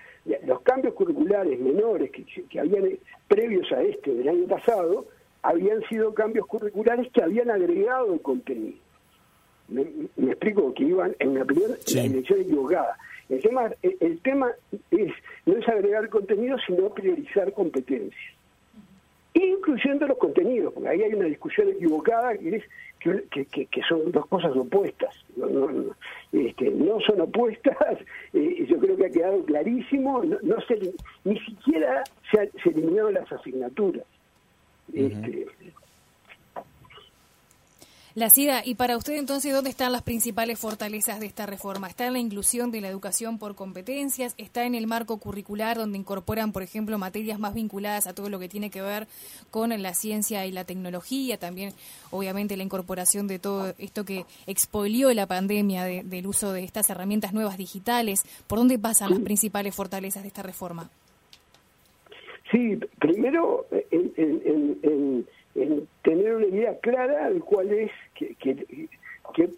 los 0.45 0.62
cambios 0.62 0.93
curriculares 0.93 1.60
menores 1.60 2.12
que, 2.12 2.23
que 2.23 2.60
habían 2.60 2.97
previos 3.28 3.69
a 3.73 3.82
este 3.82 4.13
del 4.13 4.30
año 4.30 4.47
pasado, 4.47 5.06
habían 5.41 5.82
sido 5.89 6.13
cambios 6.13 6.47
curriculares 6.47 7.12
que 7.12 7.21
habían 7.21 7.52
agregado 7.52 8.17
contenido. 8.21 8.78
Me, 9.67 9.84
explico 10.32 10.73
que 10.73 10.84
iban, 10.84 11.15
en 11.19 11.34
mi 11.34 11.41
opinión, 11.41 11.71
en 11.88 11.95
la 11.95 12.04
dirección 12.04 12.41
equivocada. 12.41 12.97
El 13.28 13.41
tema, 13.41 13.69
el 13.84 14.19
tema 14.21 14.52
es 14.89 15.13
no 15.45 15.58
es 15.58 15.67
agregar 15.67 16.10
contenido, 16.10 16.58
sino 16.65 16.89
priorizar 16.89 17.52
competencias 17.54 18.38
incluyendo 19.33 20.07
los 20.07 20.17
contenidos, 20.17 20.73
porque 20.73 20.89
ahí 20.89 21.03
hay 21.03 21.13
una 21.13 21.25
discusión 21.25 21.69
equivocada 21.69 22.37
que 22.37 22.57
es 22.57 22.63
que, 22.99 23.45
que, 23.45 23.81
son 23.87 24.11
dos 24.11 24.25
cosas 24.27 24.55
opuestas. 24.55 25.15
No, 25.37 25.47
no, 25.47 25.95
este, 26.33 26.69
no 26.71 26.99
son 27.01 27.21
opuestas, 27.21 27.75
eh, 28.33 28.65
yo 28.67 28.77
creo 28.77 28.97
que 28.97 29.05
ha 29.05 29.09
quedado 29.09 29.43
clarísimo, 29.45 30.23
no, 30.23 30.61
se, 30.61 30.93
ni 31.23 31.39
siquiera 31.39 32.03
se, 32.31 32.51
se 32.61 32.69
eliminaron 32.69 33.13
las 33.13 33.31
asignaturas. 33.31 34.05
este, 34.93 35.47
La 38.19 38.29
CIDA, 38.29 38.63
y 38.65 38.75
para 38.75 38.97
usted 38.97 39.13
entonces, 39.13 39.53
¿dónde 39.53 39.69
están 39.69 39.93
las 39.93 40.01
principales 40.01 40.60
fortalezas 40.60 41.21
de 41.21 41.25
esta 41.25 41.45
reforma? 41.45 41.88
¿Está 41.88 42.05
en 42.05 42.12
la 42.12 42.19
inclusión 42.19 42.69
de 42.69 42.82
la 42.82 42.89
educación 42.89 43.39
por 43.39 43.55
competencias? 43.55 44.36
¿Está 44.38 44.65
en 44.65 44.75
el 44.75 44.88
marco 44.88 45.19
curricular 45.19 45.77
donde 45.77 45.97
incorporan, 45.97 46.51
por 46.51 46.62
ejemplo, 46.62 46.97
materias 46.97 47.39
más 47.39 47.53
vinculadas 47.53 48.08
a 48.08 48.13
todo 48.13 48.29
lo 48.29 48.38
que 48.38 48.49
tiene 48.49 48.69
que 48.71 48.82
ver 48.82 49.08
con 49.51 49.69
la 49.82 49.93
ciencia 49.93 50.45
y 50.45 50.51
la 50.51 50.65
tecnología? 50.65 51.38
También, 51.38 51.71
obviamente, 52.12 52.58
la 52.58 52.63
incorporación 52.63 53.25
de 53.25 53.39
todo 53.39 53.73
esto 53.77 54.03
que 54.03 54.25
expolió 54.47 55.13
la 55.13 55.25
pandemia 55.25 55.86
del 55.86 56.27
uso 56.27 56.51
de 56.51 56.65
estas 56.65 56.89
herramientas 56.89 57.32
nuevas 57.32 57.58
digitales. 57.58 58.23
¿Por 58.47 58.60
dónde 58.60 58.77
pasan 58.77 59.12
las 59.12 59.19
principales 59.21 59.73
fortalezas 59.73 60.23
de 60.23 60.27
esta 60.27 60.43
reforma? 60.43 60.89
Sí, 62.51 62.77
primero, 62.99 63.65
en 63.71 64.12
en 64.84 65.25
tener 65.53 66.35
una 66.35 66.45
idea 66.45 66.77
clara 66.79 67.29
de 67.29 67.39
cuál 67.39 67.71
es, 67.71 67.91
que, 68.15 68.35
que, 68.35 68.67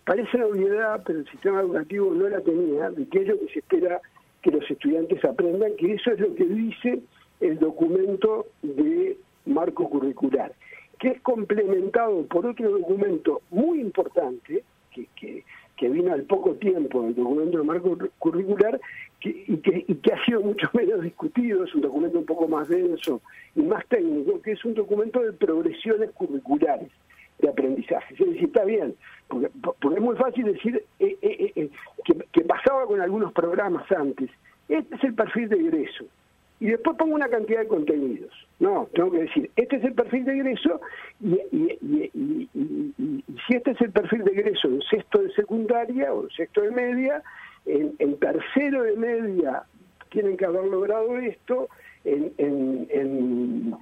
parece 0.05 0.37
una 0.37 0.47
obviedad, 0.47 1.01
pero 1.05 1.19
el 1.19 1.29
sistema 1.29 1.61
educativo 1.61 2.13
no 2.13 2.27
la 2.27 2.41
tenía, 2.41 2.89
de 2.89 3.05
lo 3.25 3.39
que 3.39 3.47
se 3.53 3.59
espera 3.59 4.01
que 4.41 4.51
los 4.51 4.69
estudiantes 4.69 5.23
aprendan, 5.23 5.75
que 5.77 5.93
eso 5.93 6.11
es 6.11 6.19
lo 6.19 6.33
que 6.35 6.45
dice 6.45 6.99
el 7.39 7.59
documento 7.59 8.47
de 8.61 9.17
marco 9.45 9.89
curricular, 9.89 10.53
que 10.99 11.09
es 11.09 11.21
complementado 11.21 12.25
por 12.25 12.45
otro 12.45 12.71
documento 12.71 13.41
muy 13.49 13.81
importante, 13.81 14.63
que, 14.91 15.07
que, 15.15 15.43
que 15.81 15.89
vino 15.89 16.13
al 16.13 16.21
poco 16.25 16.53
tiempo 16.53 17.03
el 17.07 17.15
documento 17.15 17.57
de 17.57 17.63
marco 17.63 17.97
curricular 18.19 18.79
y, 19.23 19.57
que, 19.57 20.13
ha 20.13 20.25
sido 20.25 20.41
mucho 20.41 20.69
menos 20.73 21.01
discutido, 21.01 21.63
es 21.63 21.73
un 21.73 21.81
documento 21.81 22.19
un 22.19 22.25
poco 22.25 22.47
más 22.47 22.67
denso 22.67 23.19
y 23.55 23.63
más 23.63 23.83
técnico, 23.87 24.39
que 24.43 24.51
es 24.51 24.63
un 24.63 24.75
documento 24.75 25.19
de 25.21 25.33
progresiones 25.33 26.11
curriculares 26.11 26.91
de 27.39 27.49
aprendizaje. 27.49 28.13
Es 28.13 28.19
decir, 28.19 28.43
está 28.43 28.63
bien, 28.63 28.93
porque, 29.27 29.49
porque 29.63 29.95
es 29.95 30.03
muy 30.03 30.15
fácil 30.17 30.45
decir 30.45 30.83
eh, 30.99 31.17
eh, 31.19 31.51
eh, 31.55 31.69
que, 32.05 32.13
que 32.31 32.41
pasaba 32.41 32.85
con 32.85 33.01
algunos 33.01 33.33
programas 33.33 33.91
antes. 33.91 34.29
Este 34.69 34.95
es 34.95 35.03
el 35.03 35.15
perfil 35.15 35.49
de 35.49 35.55
egreso 35.61 36.05
y 36.61 36.67
después 36.67 36.95
pongo 36.95 37.15
una 37.15 37.27
cantidad 37.27 37.61
de 37.61 37.67
contenidos. 37.67 38.31
No, 38.59 38.87
tengo 38.93 39.11
que 39.11 39.23
decir, 39.23 39.49
este 39.55 39.77
es 39.77 39.83
el 39.83 39.93
perfil 39.93 40.25
de 40.25 40.33
egreso 40.33 40.79
y, 41.19 41.39
si 43.47 43.55
este 43.55 43.71
es 43.71 43.81
el 43.81 43.91
perfil 43.91 44.23
de 44.23 44.31
egreso 44.31 44.67
en 44.67 44.81
sexto 44.83 45.23
de 45.23 45.33
secundaria 45.33 46.13
o 46.13 46.29
sexto 46.29 46.61
de 46.61 46.69
media, 46.69 47.23
en, 47.65 48.15
tercero 48.19 48.83
de 48.83 48.95
media 48.95 49.63
tienen 50.11 50.37
que 50.37 50.45
haber 50.45 50.65
logrado 50.65 51.17
esto, 51.17 51.67
en, 52.05 52.31
en, 52.37 53.75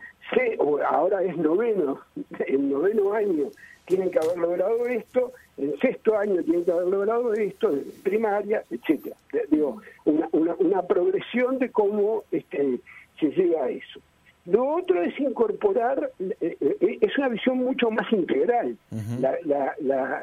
o 0.59 0.79
ahora 0.79 1.21
es 1.23 1.35
noveno, 1.35 1.99
en 2.47 2.71
noveno 2.71 3.11
año 3.11 3.49
tienen 3.89 4.11
que 4.11 4.19
haber 4.19 4.37
logrado 4.37 4.85
esto, 4.85 5.33
en 5.57 5.77
sexto 5.79 6.17
año 6.17 6.41
tienen 6.43 6.63
que 6.63 6.71
haber 6.71 6.87
logrado 6.87 7.33
esto, 7.33 7.71
en 7.71 7.83
primaria, 8.03 8.63
etcétera. 8.69 9.15
Digo, 9.49 9.81
una, 10.05 10.29
una, 10.59 10.81
progresión 10.83 11.57
de 11.57 11.71
cómo 11.71 12.23
este, 12.31 12.79
se 13.19 13.31
llega 13.31 13.65
a 13.65 13.69
eso. 13.69 13.99
Lo 14.45 14.75
otro 14.75 15.01
es 15.01 15.19
incorporar, 15.19 16.11
eh, 16.19 16.57
eh, 16.61 16.97
es 17.01 17.17
una 17.17 17.29
visión 17.29 17.57
mucho 17.57 17.89
más 17.89 18.11
integral. 18.13 18.77
la, 19.19 19.35
la, 19.43 19.75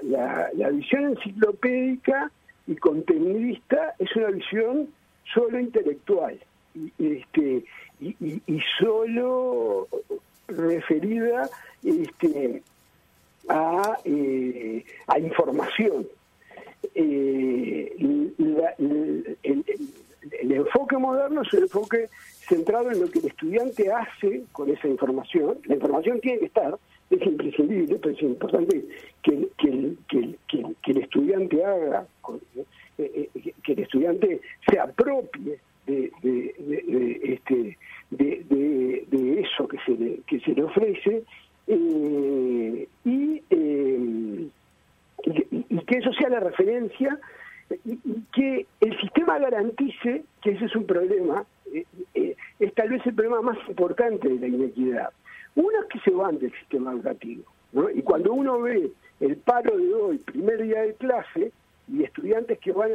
la, 0.03 0.51
la, 0.55 0.71
visión 0.71 1.07
enciclopédica 1.07 2.31
y 2.67 2.77
contenidista 2.77 3.95
es 3.99 4.15
una 4.17 4.31
visión 4.31 4.89
solo 5.35 5.59
intelectual 5.59 6.39
y, 6.75 6.93
este, 6.99 7.65
y, 8.01 8.17
y, 8.21 8.43
y 8.47 8.61
solo 8.79 9.89
referida 10.49 11.49
este, 11.85 12.63
a, 13.49 13.99
eh, 14.05 14.85
a 15.07 15.19
información. 15.19 16.07
Eh, 16.95 17.95
el, 17.99 19.35
enfoque 20.53 20.97
moderno 20.97 21.43
es 21.43 21.55
el 21.55 21.65
enfoque 21.65 22.09
centrado 22.49 22.91
en 22.91 23.01
lo 23.01 23.11
que 23.11 23.19
el 23.19 23.27
estudiante 23.27 23.91
hace 23.91 24.45
con 24.53 24.71
esa 24.71 24.89
información. 24.89 25.59
La 25.65 25.75
información 25.75 26.21
tiene 26.21 26.39
que 26.41 26.47
estar, 26.47 26.79
es 27.11 27.23
imprescindible, 27.23 27.97
pero 27.97 28.15
es 28.15 28.23
importante 28.23 28.85
que, 29.23 29.49
que, 29.59 29.95
que, 30.09 30.37
que 30.83 30.93
el 30.93 30.99
estudiante 30.99 31.65
haga, 31.65 32.07
eh, 32.99 33.29
que 33.63 33.73
el 33.73 33.79
estudiante 33.81 34.41
se 34.69 34.79
apropie 34.79 35.59
de, 35.87 36.13
de, 36.23 37.21
este, 37.23 37.79
de, 38.11 38.45
de, 38.49 39.41
eso 39.41 39.69
que 39.69 39.79
se 39.87 40.21
que 40.27 40.41
se 40.41 40.53
le 40.53 40.65
ofrece 40.65 41.23
eh, 41.67 42.89
y, 43.05 43.43
eh, 43.51 44.49
y, 45.25 45.79
que 45.81 45.99
eso 45.99 46.13
sea 46.13 46.29
la 46.29 46.41
referencia 46.41 47.19
y, 47.85 47.99
que 48.33 48.67
el 48.81 49.01
sistema 49.01 49.39
garantice 49.39 50.25
que 50.43 50.51
ese 50.51 50.67
es 50.67 50.77
un 50.77 50.87
problema, 50.87 51.45
eh, 51.73 52.37
es 52.61 52.75
tal 52.75 52.91
vez 52.91 53.05
el 53.07 53.15
problema 53.15 53.43
más 53.43 53.59
importante 53.69 54.29
de 54.29 54.39
la 54.39 54.47
inequidad. 54.47 55.11
Uno 55.57 55.81
es 55.81 55.87
que 55.87 56.01
se 56.01 56.11
van 56.11 56.39
del 56.39 56.53
sistema 56.53 56.93
educativo, 56.93 57.43
y 57.95 58.03
cuando 58.03 58.33
uno 58.33 58.61
ve 58.61 58.91
el 59.21 59.37
paro 59.37 59.77
de 59.77 59.95
hoy, 59.95 60.19
primer 60.19 60.63
día 60.63 60.83
de 60.83 60.95
clase, 60.95 61.53
y 61.89 62.03
estudiantes 62.03 62.59
que 62.59 62.73
van 62.73 62.91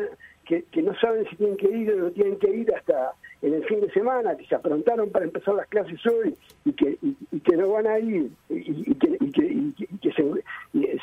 que 0.45 0.81
no 0.81 0.93
saben 0.99 1.25
si 1.29 1.35
tienen 1.37 1.55
que 1.55 1.69
ir 1.69 1.93
o 1.93 1.97
no 1.97 2.11
tienen 2.11 2.37
que 2.37 2.49
ir 2.49 2.75
hasta 2.75 3.13
en 3.41 3.53
el 3.55 3.65
fin 3.65 3.81
de 3.81 3.91
semana, 3.91 4.35
que 4.35 4.45
se 4.45 4.55
aprontaron 4.55 5.09
para 5.09 5.25
empezar 5.25 5.55
las 5.55 5.67
clases 5.67 5.99
hoy 6.05 6.35
y 6.65 6.73
que, 6.73 6.97
y, 7.01 7.39
que 7.39 7.57
no 7.57 7.69
van 7.69 7.87
a 7.87 7.99
ir 7.99 8.29
y, 8.49 8.93
que, 8.95 10.11
se, 10.11 10.23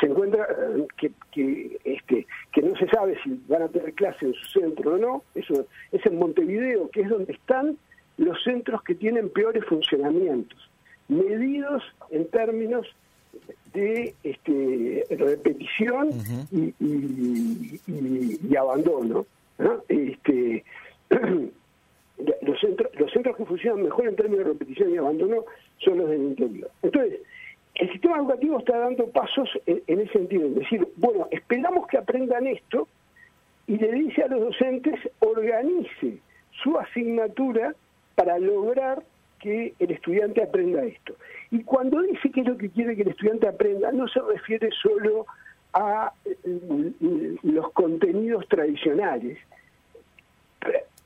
se, 0.01 0.07
encuentra 0.07 0.47
que, 0.97 1.11
que, 1.33 1.79
este, 1.85 2.27
que 2.53 2.63
no 2.63 2.77
se 2.77 2.89
sabe 2.89 3.19
si 3.25 3.41
van 3.49 3.63
a 3.63 3.69
tener 3.69 3.93
clase 3.95 4.27
en 4.27 4.35
su 4.35 4.61
centro 4.61 4.95
o 4.95 4.99
no, 4.99 5.23
eso 5.35 5.67
es 5.91 6.07
en 6.07 6.19
Montevideo, 6.19 6.89
que 6.91 7.01
es 7.01 7.09
donde 7.09 7.33
están 7.33 7.77
los 8.19 8.43
centros 8.45 8.83
que 8.83 8.95
tienen 8.95 9.31
peores 9.31 9.65
funcionamientos, 9.65 10.71
medidos 11.09 11.83
en 12.11 12.29
términos 12.29 12.87
de 13.73 14.15
este, 14.23 15.07
repetición 15.11 16.11
y, 16.51 16.75
y, 17.87 18.57
abandono. 18.57 19.27
Este, 19.89 20.65
los 22.43 22.61
centros, 22.61 22.91
los 22.95 23.13
centros 23.13 23.37
que 23.37 23.45
funcionan 23.45 23.85
mejor 23.85 24.09
en 24.09 24.17
términos 24.17 24.45
de 24.45 24.53
repetición 24.53 24.93
y 24.93 24.97
abandono 24.97 25.45
son 25.79 25.99
los 25.99 26.09
del 26.09 26.23
interior. 26.23 26.71
Entonces, 26.83 27.21
el 27.75 27.93
sistema 27.93 28.19
educativo 28.19 28.59
está 28.59 28.79
dando 28.79 29.07
pasos 29.09 29.49
en, 29.67 30.01
ese 30.01 30.13
sentido, 30.13 30.49
es 30.49 30.55
decir, 30.57 30.87
bueno, 30.97 31.29
esperamos 31.31 31.87
que 31.87 31.97
aprendan 31.97 32.47
esto 32.47 32.89
y 33.67 33.77
le 33.79 33.93
dice 33.93 34.23
a 34.25 34.29
los 34.29 34.41
docentes, 34.41 34.95
organice 35.21 36.19
su 36.63 36.77
asignatura 36.77 37.75
para 38.17 38.39
lograr 38.39 39.03
que 39.39 39.75
el 39.79 39.91
estudiante 39.93 40.43
aprenda 40.43 40.85
esto. 40.85 41.15
Y 41.53 41.63
cuando 41.63 42.03
dice 42.03 42.31
que 42.33 42.41
es 42.41 42.49
lo 42.49 42.59
que 42.59 42.71
quiere 42.71 42.97
que 42.97 43.03
el 43.03 43.09
estudiante 43.09 43.47
aprenda, 43.47 43.93
no 43.93 44.09
se 44.09 44.21
refiere 44.21 44.71
solo 44.83 45.27
a 45.73 46.13
eh, 46.25 47.35
los 47.43 47.71
contenidos 47.73 48.49
tradicionales, 48.49 49.39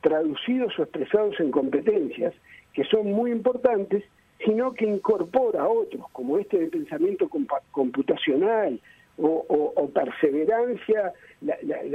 traducidos 0.03 0.79
o 0.79 0.83
expresados 0.83 1.41
en 1.41 1.51
competencias, 1.51 2.35
que 2.75 2.85
son 2.85 3.13
muy 3.13 3.31
importantes, 3.31 4.05
sino 4.45 4.73
que 4.75 4.85
incorpora 4.85 5.67
otros, 5.67 6.05
como 6.13 6.39
este 6.39 6.59
de 6.59 6.67
pensamiento 6.67 7.29
computacional 7.71 8.79
o, 9.19 9.89
perseverancia, 9.95 11.13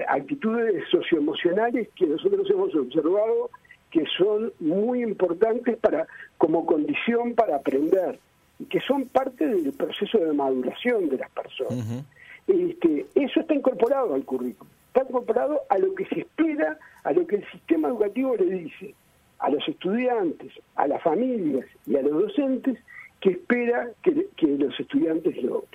actitudes 0.08 0.84
socioemocionales 0.90 1.90
que 1.96 2.06
nosotros 2.06 2.50
hemos 2.50 2.74
observado 2.76 3.50
que 3.92 4.04
son 4.18 4.54
muy 4.60 5.02
importantes 5.02 5.78
para 5.78 6.08
como 6.38 6.66
condición 6.66 7.34
para 7.36 7.58
aprender 7.58 8.20
y 8.60 8.66
que 8.66 8.80
son 8.82 9.06
parte 9.06 9.46
del 9.48 9.74
proceso 9.74 10.18
de 10.20 10.34
maduración 10.34 11.10
de 11.10 11.18
las 11.18 11.30
personas. 11.32 12.06
este, 12.48 13.06
eso 13.16 13.40
está 13.40 13.54
incorporado 13.54 14.14
al 14.14 14.24
currículum 14.24 14.77
está 14.98 15.10
incorporado 15.10 15.62
a 15.70 15.78
lo 15.78 15.94
que 15.94 16.06
se 16.06 16.22
espera, 16.22 16.78
a 17.04 17.12
lo 17.12 17.28
que 17.28 17.38
el 17.38 17.52
sistema 17.52 17.90
educativo 17.90 18.36
le 18.36 18.46
dice 18.46 18.96
a 19.40 19.50
los 19.50 19.68
estudiantes, 19.68 20.52
a 20.76 20.88
las 20.88 21.02
familias 21.04 21.66
y 21.86 21.96
a 21.96 22.02
los 22.02 22.24
docentes 22.24 22.80
que 23.22 23.32
espera 23.32 23.92
que, 24.02 24.26
los 24.48 24.80
estudiantes 24.80 25.36
logren. 25.44 25.70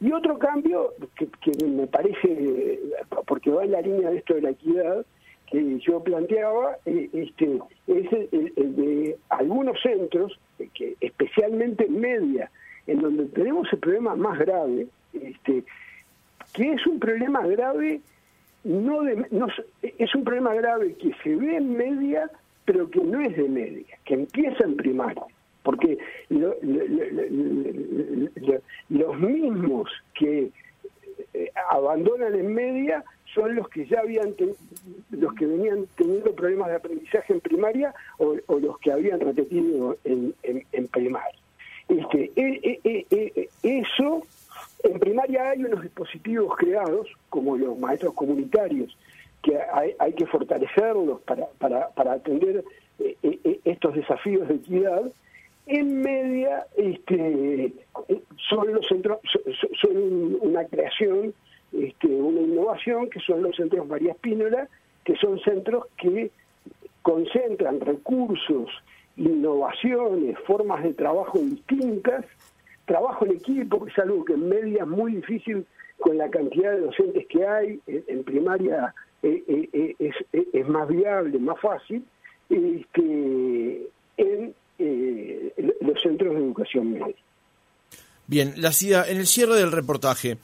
Y 0.00 0.12
otro 0.12 0.38
cambio 0.38 0.94
que, 1.16 1.66
me 1.66 1.86
parece, 1.86 2.80
porque 3.26 3.50
va 3.50 3.64
en 3.64 3.72
la 3.72 3.82
línea 3.82 4.10
de 4.10 4.18
esto 4.18 4.34
de 4.34 4.42
la 4.42 4.50
equidad, 4.50 5.04
que 5.50 5.78
yo 5.80 6.02
planteaba, 6.02 6.78
eh, 6.86 7.10
este, 7.12 7.60
es 7.86 8.12
el, 8.32 8.76
de 8.76 9.18
algunos 9.28 9.80
centros, 9.82 10.38
que 10.72 10.96
especialmente 11.00 11.84
en 11.84 12.00
media, 12.00 12.50
en 12.86 13.00
donde 13.00 13.26
tenemos 13.26 13.70
el 13.72 13.78
problema 13.78 14.16
más 14.16 14.38
grave, 14.38 14.86
este, 15.12 15.64
que 16.54 16.72
es 16.72 16.86
un 16.86 16.98
problema 16.98 17.46
grave 17.46 18.00
no, 18.64 19.02
de, 19.02 19.26
no 19.30 19.46
es 19.82 20.14
un 20.14 20.24
problema 20.24 20.54
grave 20.54 20.94
que 20.94 21.12
se 21.22 21.36
ve 21.36 21.56
en 21.56 21.76
media, 21.76 22.30
pero 22.64 22.88
que 22.90 23.00
no 23.00 23.20
es 23.20 23.36
de 23.36 23.48
media, 23.48 23.98
que 24.04 24.14
empieza 24.14 24.64
en 24.64 24.76
primaria. 24.76 25.22
Porque 25.62 25.98
los 28.88 29.18
mismos 29.18 29.90
que 30.18 30.50
eh, 31.32 31.50
abandonan 31.70 32.34
en 32.34 32.54
media 32.54 33.04
son 33.34 33.54
los 33.54 33.68
que 33.68 33.86
ya 33.86 34.00
habían 34.00 34.34
ten, 34.34 34.50
los 35.10 35.34
que 35.34 35.46
venían 35.46 35.86
teniendo 35.96 36.34
problemas 36.34 36.68
de 36.68 36.76
aprendizaje 36.76 37.32
en 37.32 37.40
primaria 37.40 37.94
o, 38.18 38.36
los 38.58 38.78
que 38.78 38.92
habían 38.92 39.20
repetido 39.20 39.96
en, 40.04 40.34
en, 40.42 40.88
primaria. 40.88 41.38
Este, 41.88 42.30
e, 42.36 42.80
e, 42.84 43.06
e, 43.10 43.48
e 43.62 43.78
eso 43.78 44.22
en 44.84 44.98
primaria 44.98 45.50
hay 45.50 45.64
unos 45.64 45.82
dispositivos 45.82 46.56
creados, 46.56 47.08
como 47.28 47.56
los 47.56 47.78
maestros 47.78 48.14
comunitarios, 48.14 48.96
que 49.42 49.58
hay, 49.98 50.12
que 50.14 50.26
fortalecerlos 50.26 51.20
para, 51.22 51.46
para, 51.58 52.12
atender 52.12 52.64
eh, 52.98 53.16
eh, 53.22 53.60
estos 53.64 53.94
desafíos 53.94 54.48
de 54.48 54.54
equidad. 54.54 55.02
En 55.66 56.02
media 56.02 56.66
este, 56.76 57.72
son 58.48 58.72
los 58.72 58.86
centros, 58.86 59.18
son 59.80 60.36
una 60.40 60.64
creación 60.66 61.34
este, 61.74 62.06
una 62.06 62.40
innovación, 62.40 63.10
que 63.10 63.18
son 63.20 63.42
los 63.42 63.56
centros 63.56 63.86
María 63.88 64.12
Espínola, 64.12 64.68
que 65.04 65.16
son 65.16 65.40
centros 65.40 65.86
que 65.96 66.30
concentran 67.02 67.80
recursos, 67.80 68.70
innovaciones, 69.16 70.38
formas 70.46 70.84
de 70.84 70.94
trabajo 70.94 71.38
distintas, 71.40 72.24
trabajo 72.86 73.26
en 73.26 73.32
equipo, 73.32 73.86
es 73.86 73.98
algo 73.98 74.24
que 74.24 74.34
en 74.34 74.48
media 74.48 74.82
es 74.82 74.88
muy 74.88 75.16
difícil 75.16 75.66
con 75.98 76.18
la 76.18 76.28
cantidad 76.28 76.72
de 76.72 76.80
docentes 76.80 77.26
que 77.28 77.46
hay, 77.46 77.80
en 77.86 78.24
primaria 78.24 78.94
eh, 79.22 79.42
eh, 79.48 79.96
eh, 79.98 80.12
es, 80.52 80.68
más 80.68 80.86
viable, 80.88 81.38
más 81.38 81.58
fácil, 81.60 82.04
este, 82.50 83.88
en 84.18 84.54
los 85.80 86.02
centros 86.02 86.34
de 86.34 86.40
educación 86.40 86.92
media. 86.92 87.14
Bien, 88.26 88.54
la 88.56 88.72
CIA, 88.72 89.08
en 89.08 89.18
el 89.18 89.26
cierre 89.26 89.56
del 89.56 89.72
reportaje, 89.72 90.36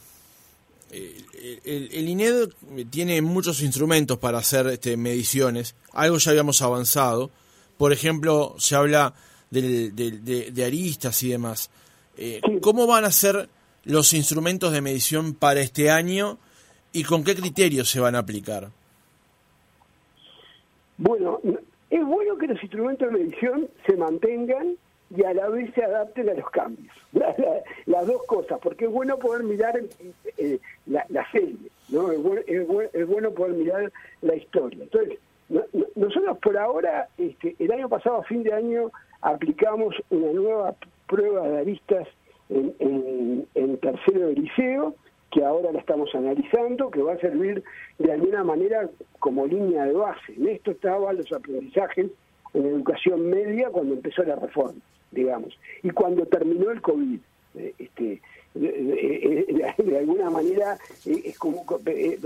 el, 0.91 2.09
INED 2.09 2.49
tiene 2.89 3.21
muchos 3.21 3.63
instrumentos 3.63 4.19
para 4.19 4.39
hacer 4.39 4.67
este, 4.69 4.97
mediciones, 4.97 5.75
algo 5.93 6.17
ya 6.17 6.31
habíamos 6.31 6.63
avanzado, 6.63 7.31
por 7.77 7.93
ejemplo, 7.93 8.55
se 8.59 8.77
habla 8.77 9.15
de, 9.51 10.65
aristas 10.65 11.23
y 11.23 11.31
demás. 11.31 11.71
Eh, 12.17 12.41
¿Cómo 12.61 12.87
van 12.87 13.05
a 13.05 13.11
ser 13.11 13.49
los 13.85 14.13
instrumentos 14.13 14.73
de 14.73 14.81
medición 14.81 15.35
para 15.35 15.61
este 15.61 15.91
año 15.91 16.39
y 16.93 17.05
con 17.05 17.25
qué 17.25 17.35
criterios 17.35 17.89
se 17.89 18.01
van 18.01 18.15
a 18.15 18.21
aplicar? 18.21 18.69
Bueno, 20.99 21.41
es 21.89 22.05
bueno 22.05 22.37
que 22.37 22.47
los 22.47 22.63
instrumentos 22.63 23.11
de 23.11 23.19
medición 23.19 23.69
se 23.87 23.97
mantengan 23.97 24.77
y 25.17 25.25
a 25.25 25.35
la 25.35 25.49
vez 25.49 25.73
se 25.75 25.83
adapten 25.83 26.29
a 26.29 26.35
los 26.35 26.51
cambios. 26.51 26.95
las 27.87 28.07
dos 28.07 28.23
cosas, 28.27 28.59
porque 28.63 28.85
es 28.85 28.91
bueno 28.91 29.19
poder 29.19 29.43
mirar 29.43 29.81
eh, 30.39 30.59
la, 30.87 31.31
serie, 31.33 31.57
¿no? 31.89 32.13
Es 32.13 33.09
bueno, 33.09 33.31
poder 33.33 33.55
mirar 33.55 33.93
la 34.23 34.37
historia. 34.37 34.85
Entonces, 34.85 35.19
nosotros 35.97 36.39
por 36.39 36.57
ahora, 36.57 37.09
este, 37.19 37.57
el 37.59 37.73
año 37.73 37.89
pasado, 37.89 38.19
a 38.19 38.25
fin 38.25 38.43
de 38.43 38.53
año, 38.53 38.93
aplicamos 39.21 39.95
una 40.11 40.33
nueva 40.33 40.75
prueba 41.11 41.49
de 41.49 41.59
aristas 41.59 42.09
en, 42.49 43.47
en 43.55 43.77
tercero 43.79 44.29
de 44.29 44.35
liceo, 44.35 44.95
que 45.31 45.45
ahora 45.45 45.73
la 45.73 45.81
estamos 45.81 46.15
analizando, 46.15 46.91
que 46.91 47.03
va 47.03 47.15
a 47.15 47.19
servir 47.19 47.63
de 47.99 48.13
alguna 48.13 48.43
manera 48.45 48.89
como 49.19 49.47
línea 49.47 49.85
de 49.85 49.93
base. 49.93 50.35
En 50.37 50.49
esto 50.49 50.71
estaban 50.71 51.17
los 51.17 51.33
aprendizajes 51.33 52.11
en 52.55 52.67
educación 52.67 53.29
media 53.29 53.69
cuando 53.71 53.95
empezó 53.95 54.23
la 54.23 54.37
reforma 54.37 54.81
digamos. 55.11 55.59
Y 55.83 55.91
cuando 55.91 56.27
terminó 56.27 56.71
el 56.71 56.81
COVID, 56.81 57.19
eh, 57.57 57.75
este, 57.79 58.21
de, 58.55 59.99
alguna 59.99 60.31
manera 60.31 60.79
eh, 61.07 61.23
es 61.25 61.39
como 61.39 61.65
eh, 61.87 62.19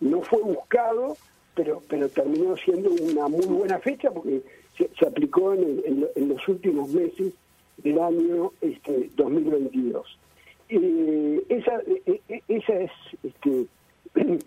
no 0.00 0.22
fue 0.22 0.42
buscado, 0.42 1.16
pero 1.54 1.82
pero 1.88 2.08
terminó 2.08 2.56
siendo 2.56 2.90
una 2.90 3.28
muy 3.28 3.46
buena 3.46 3.78
fecha 3.78 4.10
porque 4.10 4.42
se, 4.76 5.06
aplicó 5.06 5.54
en, 5.54 6.06
en, 6.14 6.28
los 6.28 6.46
últimos 6.48 6.90
meses 6.90 7.32
del 7.78 7.98
año 7.98 8.52
este, 8.60 9.10
2022. 9.16 10.18
esa, 11.48 11.82
esa 12.48 12.74
es 12.74 12.90
este, 13.22 13.66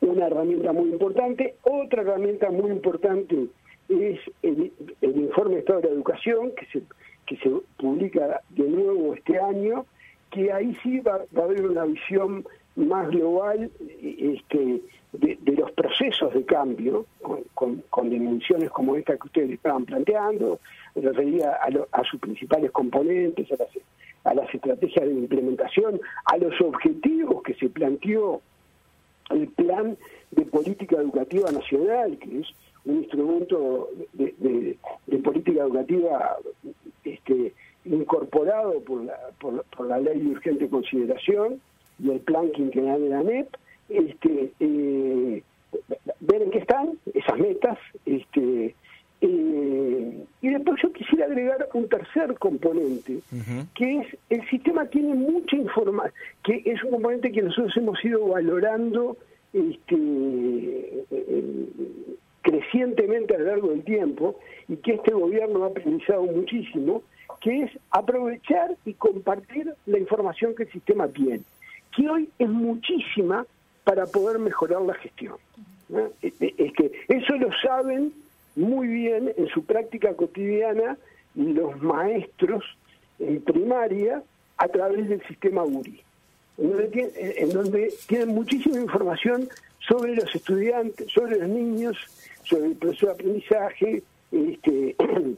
una 0.00 0.26
herramienta 0.26 0.72
muy 0.72 0.90
importante. 0.90 1.54
Otra 1.62 2.02
herramienta 2.02 2.50
muy 2.50 2.70
importante 2.70 3.46
es 3.88 4.20
el, 4.42 4.72
informe 5.00 5.54
de 5.54 5.60
Estado 5.60 5.80
de 5.80 5.88
la 5.88 5.94
Educación, 5.94 6.52
que 6.52 6.66
se, 6.66 6.82
que 7.26 7.36
se 7.36 7.50
publica 7.78 8.42
de 8.50 8.64
nuevo 8.64 9.14
este 9.14 9.38
año, 9.38 9.86
que 10.30 10.52
ahí 10.52 10.76
sí 10.82 11.00
va, 11.00 11.24
a 11.36 11.42
haber 11.42 11.66
una 11.66 11.84
visión 11.84 12.44
más 12.78 13.08
global 13.10 13.70
este, 14.00 14.82
de, 15.12 15.38
los 15.56 15.70
procesos 15.72 16.32
de 16.32 16.44
cambio, 16.44 17.06
con, 17.54 18.10
dimensiones 18.10 18.70
como 18.70 18.96
esta 18.96 19.16
que 19.16 19.26
ustedes 19.26 19.50
estaban 19.50 19.84
planteando, 19.84 20.60
refería 20.94 21.50
a, 21.52 22.00
a 22.00 22.04
sus 22.04 22.20
principales 22.20 22.70
componentes, 22.70 23.50
a 23.52 23.56
las, 23.56 23.68
a 24.24 24.34
las 24.34 24.54
estrategias 24.54 25.06
de 25.06 25.12
implementación, 25.12 26.00
a 26.24 26.36
los 26.36 26.60
objetivos 26.60 27.42
que 27.42 27.54
se 27.54 27.68
planteó 27.68 28.40
el 29.30 29.48
plan 29.48 29.96
de 30.30 30.44
política 30.44 30.96
educativa 30.96 31.50
nacional, 31.50 32.18
que 32.18 32.40
es 32.40 32.48
un 32.84 32.98
instrumento 32.98 33.88
de, 34.14 34.78
política 35.22 35.62
educativa 35.62 36.36
este, 37.04 37.52
incorporado 37.84 38.80
por 38.80 39.04
la, 39.04 39.18
por, 39.38 39.86
la 39.86 39.98
ley 39.98 40.20
de 40.20 40.30
urgente 40.30 40.68
consideración 40.68 41.60
y 41.98 42.10
el 42.10 42.20
plan 42.20 42.50
quinquenal 42.52 43.00
de 43.00 43.08
la 43.08 43.22
NEP, 43.22 43.48
este, 43.88 44.52
eh, 44.60 45.42
ver 46.20 46.42
en 46.42 46.50
qué 46.50 46.58
están 46.58 46.98
esas 47.14 47.38
metas, 47.38 47.78
este, 48.06 48.74
eh, 49.20 50.24
y 50.40 50.48
después 50.48 50.80
yo 50.82 50.92
quisiera 50.92 51.26
agregar 51.26 51.68
un 51.74 51.88
tercer 51.88 52.34
componente, 52.38 53.18
que 53.74 53.98
es 53.98 54.06
el 54.30 54.48
sistema 54.48 54.86
tiene 54.86 55.14
mucha 55.14 55.56
información, 55.56 56.12
que 56.44 56.62
es 56.64 56.82
un 56.84 56.90
componente 56.90 57.32
que 57.32 57.42
nosotros 57.42 57.76
hemos 57.76 58.04
ido 58.04 58.28
valorando 58.28 59.16
este, 59.52 61.04
crecientemente 62.42 63.34
a 63.34 63.38
lo 63.38 63.44
largo 63.46 63.68
del 63.68 63.82
tiempo 63.82 64.38
y 64.68 64.76
que 64.76 64.94
este 64.94 65.12
gobierno 65.12 65.64
ha 65.64 65.72
priorizado 65.72 66.22
muchísimo, 66.22 67.02
que 67.40 67.62
es 67.62 67.70
aprovechar 67.90 68.76
y 68.84 68.94
compartir 68.94 69.72
la 69.86 69.98
información 69.98 70.54
que 70.54 70.64
el 70.64 70.72
sistema 70.72 71.08
tiene, 71.08 71.40
que 71.98 72.08
hoy 72.08 72.28
es 72.38 72.48
muchísima 72.48 73.44
para 73.84 74.06
poder 74.06 74.38
mejorar 74.38 74.82
la 74.82 74.94
gestión. 74.94 75.36
Es 76.22 76.72
que 76.74 76.92
eso 77.08 77.36
lo 77.36 77.50
saben 77.60 78.12
muy 78.54 78.86
bien 78.86 79.32
en 79.36 79.48
su 79.48 79.64
práctica 79.64 80.14
cotidiana 80.14 80.96
los 81.34 81.80
maestros 81.82 82.64
en 83.18 83.40
primaria 83.42 84.22
a 84.58 84.68
través 84.68 85.08
del 85.08 85.26
sistema 85.26 85.64
URI, 85.64 86.00
en 86.58 86.70
donde, 86.72 87.12
en 87.38 87.50
donde 87.50 87.94
tienen 88.06 88.28
muchísima 88.28 88.80
información 88.80 89.48
sobre 89.80 90.14
los 90.14 90.32
estudiantes, 90.34 91.10
sobre 91.12 91.38
los 91.38 91.48
niños, 91.48 91.96
sobre 92.44 92.66
el 92.66 92.76
proceso 92.76 93.06
de 93.06 93.12
aprendizaje, 93.12 94.02
este, 94.30 94.96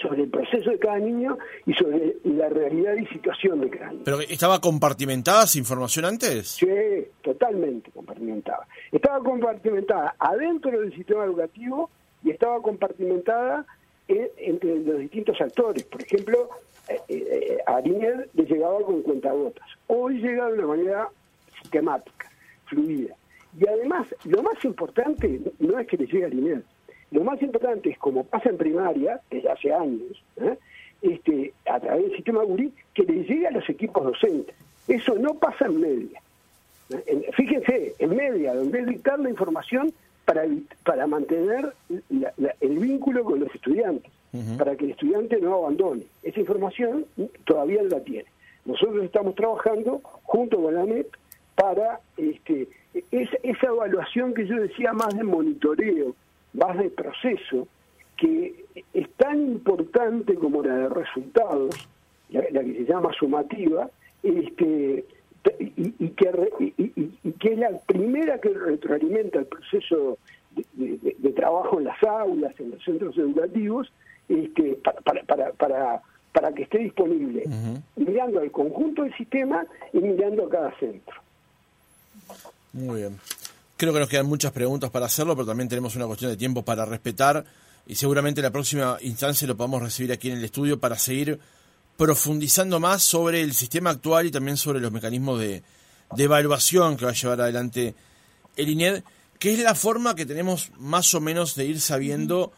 sobre 0.00 0.22
el 0.22 0.28
proceso 0.28 0.70
de 0.70 0.78
cada 0.78 0.98
niño 0.98 1.38
y 1.66 1.72
sobre 1.74 2.16
la 2.24 2.48
realidad 2.48 2.94
y 2.94 3.06
situación 3.06 3.60
de 3.60 3.70
cada 3.70 3.90
niño. 3.92 4.02
¿Pero 4.04 4.20
estaba 4.20 4.60
compartimentada 4.60 5.44
esa 5.44 5.58
información 5.58 6.04
antes? 6.04 6.48
Sí, 6.48 6.66
totalmente 7.22 7.90
compartimentada. 7.90 8.66
Estaba 8.92 9.20
compartimentada 9.20 10.14
adentro 10.18 10.78
del 10.78 10.94
sistema 10.94 11.24
educativo 11.24 11.90
y 12.22 12.30
estaba 12.30 12.60
compartimentada 12.60 13.64
entre 14.08 14.78
los 14.80 14.98
distintos 15.00 15.40
actores. 15.40 15.84
Por 15.84 16.02
ejemplo, 16.02 16.48
eh, 16.88 17.00
eh, 17.08 17.58
a 17.66 17.80
le 17.80 18.44
llegaba 18.44 18.80
con 18.80 19.02
cuentagotas. 19.02 19.68
Hoy 19.86 20.20
llega 20.20 20.46
de 20.46 20.54
una 20.54 20.66
manera 20.66 21.08
sistemática, 21.60 22.30
fluida. 22.64 23.14
Y 23.58 23.68
además, 23.68 24.06
lo 24.24 24.42
más 24.42 24.64
importante 24.64 25.40
no 25.58 25.78
es 25.78 25.86
que 25.86 25.96
le 25.96 26.06
llegue 26.06 26.24
al 26.24 26.34
INED. 26.34 26.62
Lo 27.10 27.24
más 27.24 27.40
importante 27.42 27.90
es, 27.90 27.98
como 27.98 28.24
pasa 28.24 28.50
en 28.50 28.58
primaria, 28.58 29.20
desde 29.30 29.50
hace 29.50 29.72
años, 29.72 30.22
¿eh? 30.36 30.56
este, 31.02 31.52
a 31.70 31.80
través 31.80 32.04
del 32.04 32.16
sistema 32.16 32.42
GURI, 32.42 32.72
que 32.94 33.02
le 33.04 33.24
llegue 33.24 33.46
a 33.46 33.50
los 33.50 33.68
equipos 33.68 34.04
docentes. 34.04 34.54
Eso 34.86 35.14
no 35.18 35.34
pasa 35.34 35.66
en 35.66 35.80
media. 35.80 36.20
fíjense, 37.34 37.94
en 37.98 38.16
media, 38.16 38.54
donde 38.54 38.80
es 38.80 38.86
dictar 38.86 39.18
la 39.20 39.30
información 39.30 39.92
para, 40.24 40.44
para 40.84 41.06
mantener 41.06 41.72
el 41.88 42.78
vínculo 42.78 43.24
con 43.24 43.40
los 43.40 43.54
estudiantes, 43.54 44.10
para 44.58 44.76
que 44.76 44.84
el 44.86 44.90
estudiante 44.92 45.38
no 45.40 45.54
abandone. 45.54 46.04
Esa 46.22 46.40
información 46.40 47.06
todavía 47.44 47.82
no 47.82 47.88
la 47.88 48.00
tiene. 48.00 48.26
Nosotros 48.64 49.02
estamos 49.04 49.34
trabajando 49.34 50.00
junto 50.24 50.60
con 50.60 50.74
la 50.74 50.84
NEP 50.84 51.06
para 51.54 52.00
este, 52.16 52.68
esa 53.10 53.66
evaluación 53.66 54.34
que 54.34 54.46
yo 54.46 54.56
decía 54.56 54.92
más 54.92 55.16
de 55.16 55.24
monitoreo, 55.24 56.14
más 56.52 56.78
de 56.78 56.90
proceso, 56.90 57.68
que 58.16 58.64
es 58.92 59.10
tan 59.16 59.40
importante 59.40 60.34
como 60.34 60.62
la 60.62 60.74
de 60.74 60.88
resultados, 60.88 61.88
la, 62.30 62.42
que 62.42 62.74
se 62.74 62.84
llama 62.84 63.12
sumativa, 63.18 63.88
este, 64.22 65.04
y, 65.58 66.08
que, 66.10 66.74
y, 66.76 67.32
que 67.32 67.52
es 67.52 67.58
la 67.58 67.70
primera 67.86 68.38
que 68.40 68.50
retroalimenta 68.50 69.38
el 69.38 69.46
proceso 69.46 70.18
de, 70.74 71.32
trabajo 71.32 71.78
en 71.78 71.84
las 71.84 72.02
aulas, 72.02 72.58
en 72.58 72.72
los 72.72 72.82
centros 72.82 73.16
educativos, 73.16 73.92
este, 74.28 74.76
para, 74.82 75.22
para, 75.22 75.52
para, 75.52 76.02
para 76.32 76.52
que 76.52 76.64
esté 76.64 76.78
disponible, 76.78 77.44
mirando 77.96 78.40
al 78.40 78.50
conjunto 78.50 79.04
del 79.04 79.16
sistema 79.16 79.64
y 79.92 79.98
mirando 79.98 80.46
a 80.46 80.50
cada 80.50 80.78
centro. 80.78 81.16
Muy 82.72 83.00
bien. 83.00 83.16
Creo 83.78 83.92
que 83.92 84.00
nos 84.00 84.08
quedan 84.08 84.26
muchas 84.26 84.50
preguntas 84.50 84.90
para 84.90 85.06
hacerlo, 85.06 85.36
pero 85.36 85.46
también 85.46 85.68
tenemos 85.68 85.94
una 85.94 86.04
cuestión 86.06 86.32
de 86.32 86.36
tiempo 86.36 86.64
para 86.64 86.84
respetar 86.84 87.44
y 87.86 87.94
seguramente 87.94 88.40
en 88.40 88.46
la 88.46 88.50
próxima 88.50 88.98
instancia 89.02 89.46
lo 89.46 89.56
podamos 89.56 89.80
recibir 89.80 90.10
aquí 90.10 90.32
en 90.32 90.38
el 90.38 90.44
estudio 90.44 90.80
para 90.80 90.98
seguir 90.98 91.38
profundizando 91.96 92.80
más 92.80 93.04
sobre 93.04 93.40
el 93.40 93.54
sistema 93.54 93.90
actual 93.90 94.26
y 94.26 94.32
también 94.32 94.56
sobre 94.56 94.80
los 94.80 94.90
mecanismos 94.90 95.38
de, 95.38 95.62
evaluación 96.16 96.96
que 96.96 97.04
va 97.04 97.12
a 97.12 97.14
llevar 97.14 97.40
adelante 97.40 97.94
el 98.56 98.68
INED, 98.68 99.04
que 99.38 99.52
es 99.52 99.60
la 99.60 99.76
forma 99.76 100.16
que 100.16 100.26
tenemos 100.26 100.72
más 100.78 101.14
o 101.14 101.20
menos 101.20 101.54
de 101.54 101.66
ir 101.66 101.80
sabiendo 101.80 102.50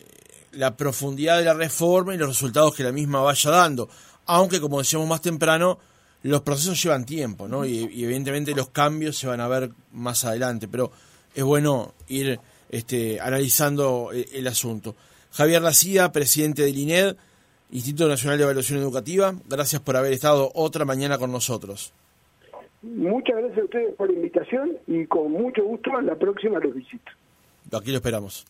eh, 0.00 0.46
la 0.50 0.76
profundidad 0.76 1.38
de 1.38 1.44
la 1.44 1.54
reforma 1.54 2.12
y 2.12 2.18
los 2.18 2.28
resultados 2.28 2.74
que 2.74 2.82
la 2.82 2.90
misma 2.90 3.20
vaya 3.20 3.52
dando. 3.52 3.88
Aunque, 4.26 4.60
como 4.60 4.80
decíamos 4.80 5.06
más 5.06 5.20
temprano, 5.20 5.78
los 6.22 6.42
procesos 6.42 6.82
llevan 6.82 7.04
tiempo, 7.04 7.48
¿no? 7.48 7.64
Y, 7.64 7.84
evidentemente 8.04 8.54
los 8.54 8.68
cambios 8.70 9.16
se 9.16 9.26
van 9.26 9.40
a 9.40 9.48
ver 9.48 9.70
más 9.92 10.24
adelante, 10.24 10.68
pero 10.68 10.90
es 11.34 11.44
bueno 11.44 11.94
ir 12.08 12.38
este, 12.70 13.20
analizando 13.20 14.10
el, 14.12 14.26
el 14.32 14.46
asunto. 14.46 14.94
Javier 15.32 15.62
Lacía, 15.62 16.12
presidente 16.12 16.62
del 16.62 16.78
INED, 16.78 17.16
Instituto 17.72 18.08
Nacional 18.08 18.36
de 18.36 18.44
Evaluación 18.44 18.80
Educativa, 18.80 19.34
gracias 19.48 19.80
por 19.80 19.96
haber 19.96 20.12
estado 20.12 20.50
otra 20.54 20.84
mañana 20.84 21.18
con 21.18 21.30
nosotros. 21.30 21.92
Muchas 22.82 23.36
gracias 23.36 23.58
a 23.58 23.64
ustedes 23.64 23.94
por 23.94 24.08
la 24.08 24.14
invitación 24.14 24.76
y 24.86 25.06
con 25.06 25.30
mucho 25.30 25.62
gusto 25.64 26.00
la 26.00 26.16
próxima 26.16 26.58
los 26.58 26.74
visito. 26.74 27.12
Aquí 27.72 27.90
lo 27.90 27.96
esperamos. 27.96 28.46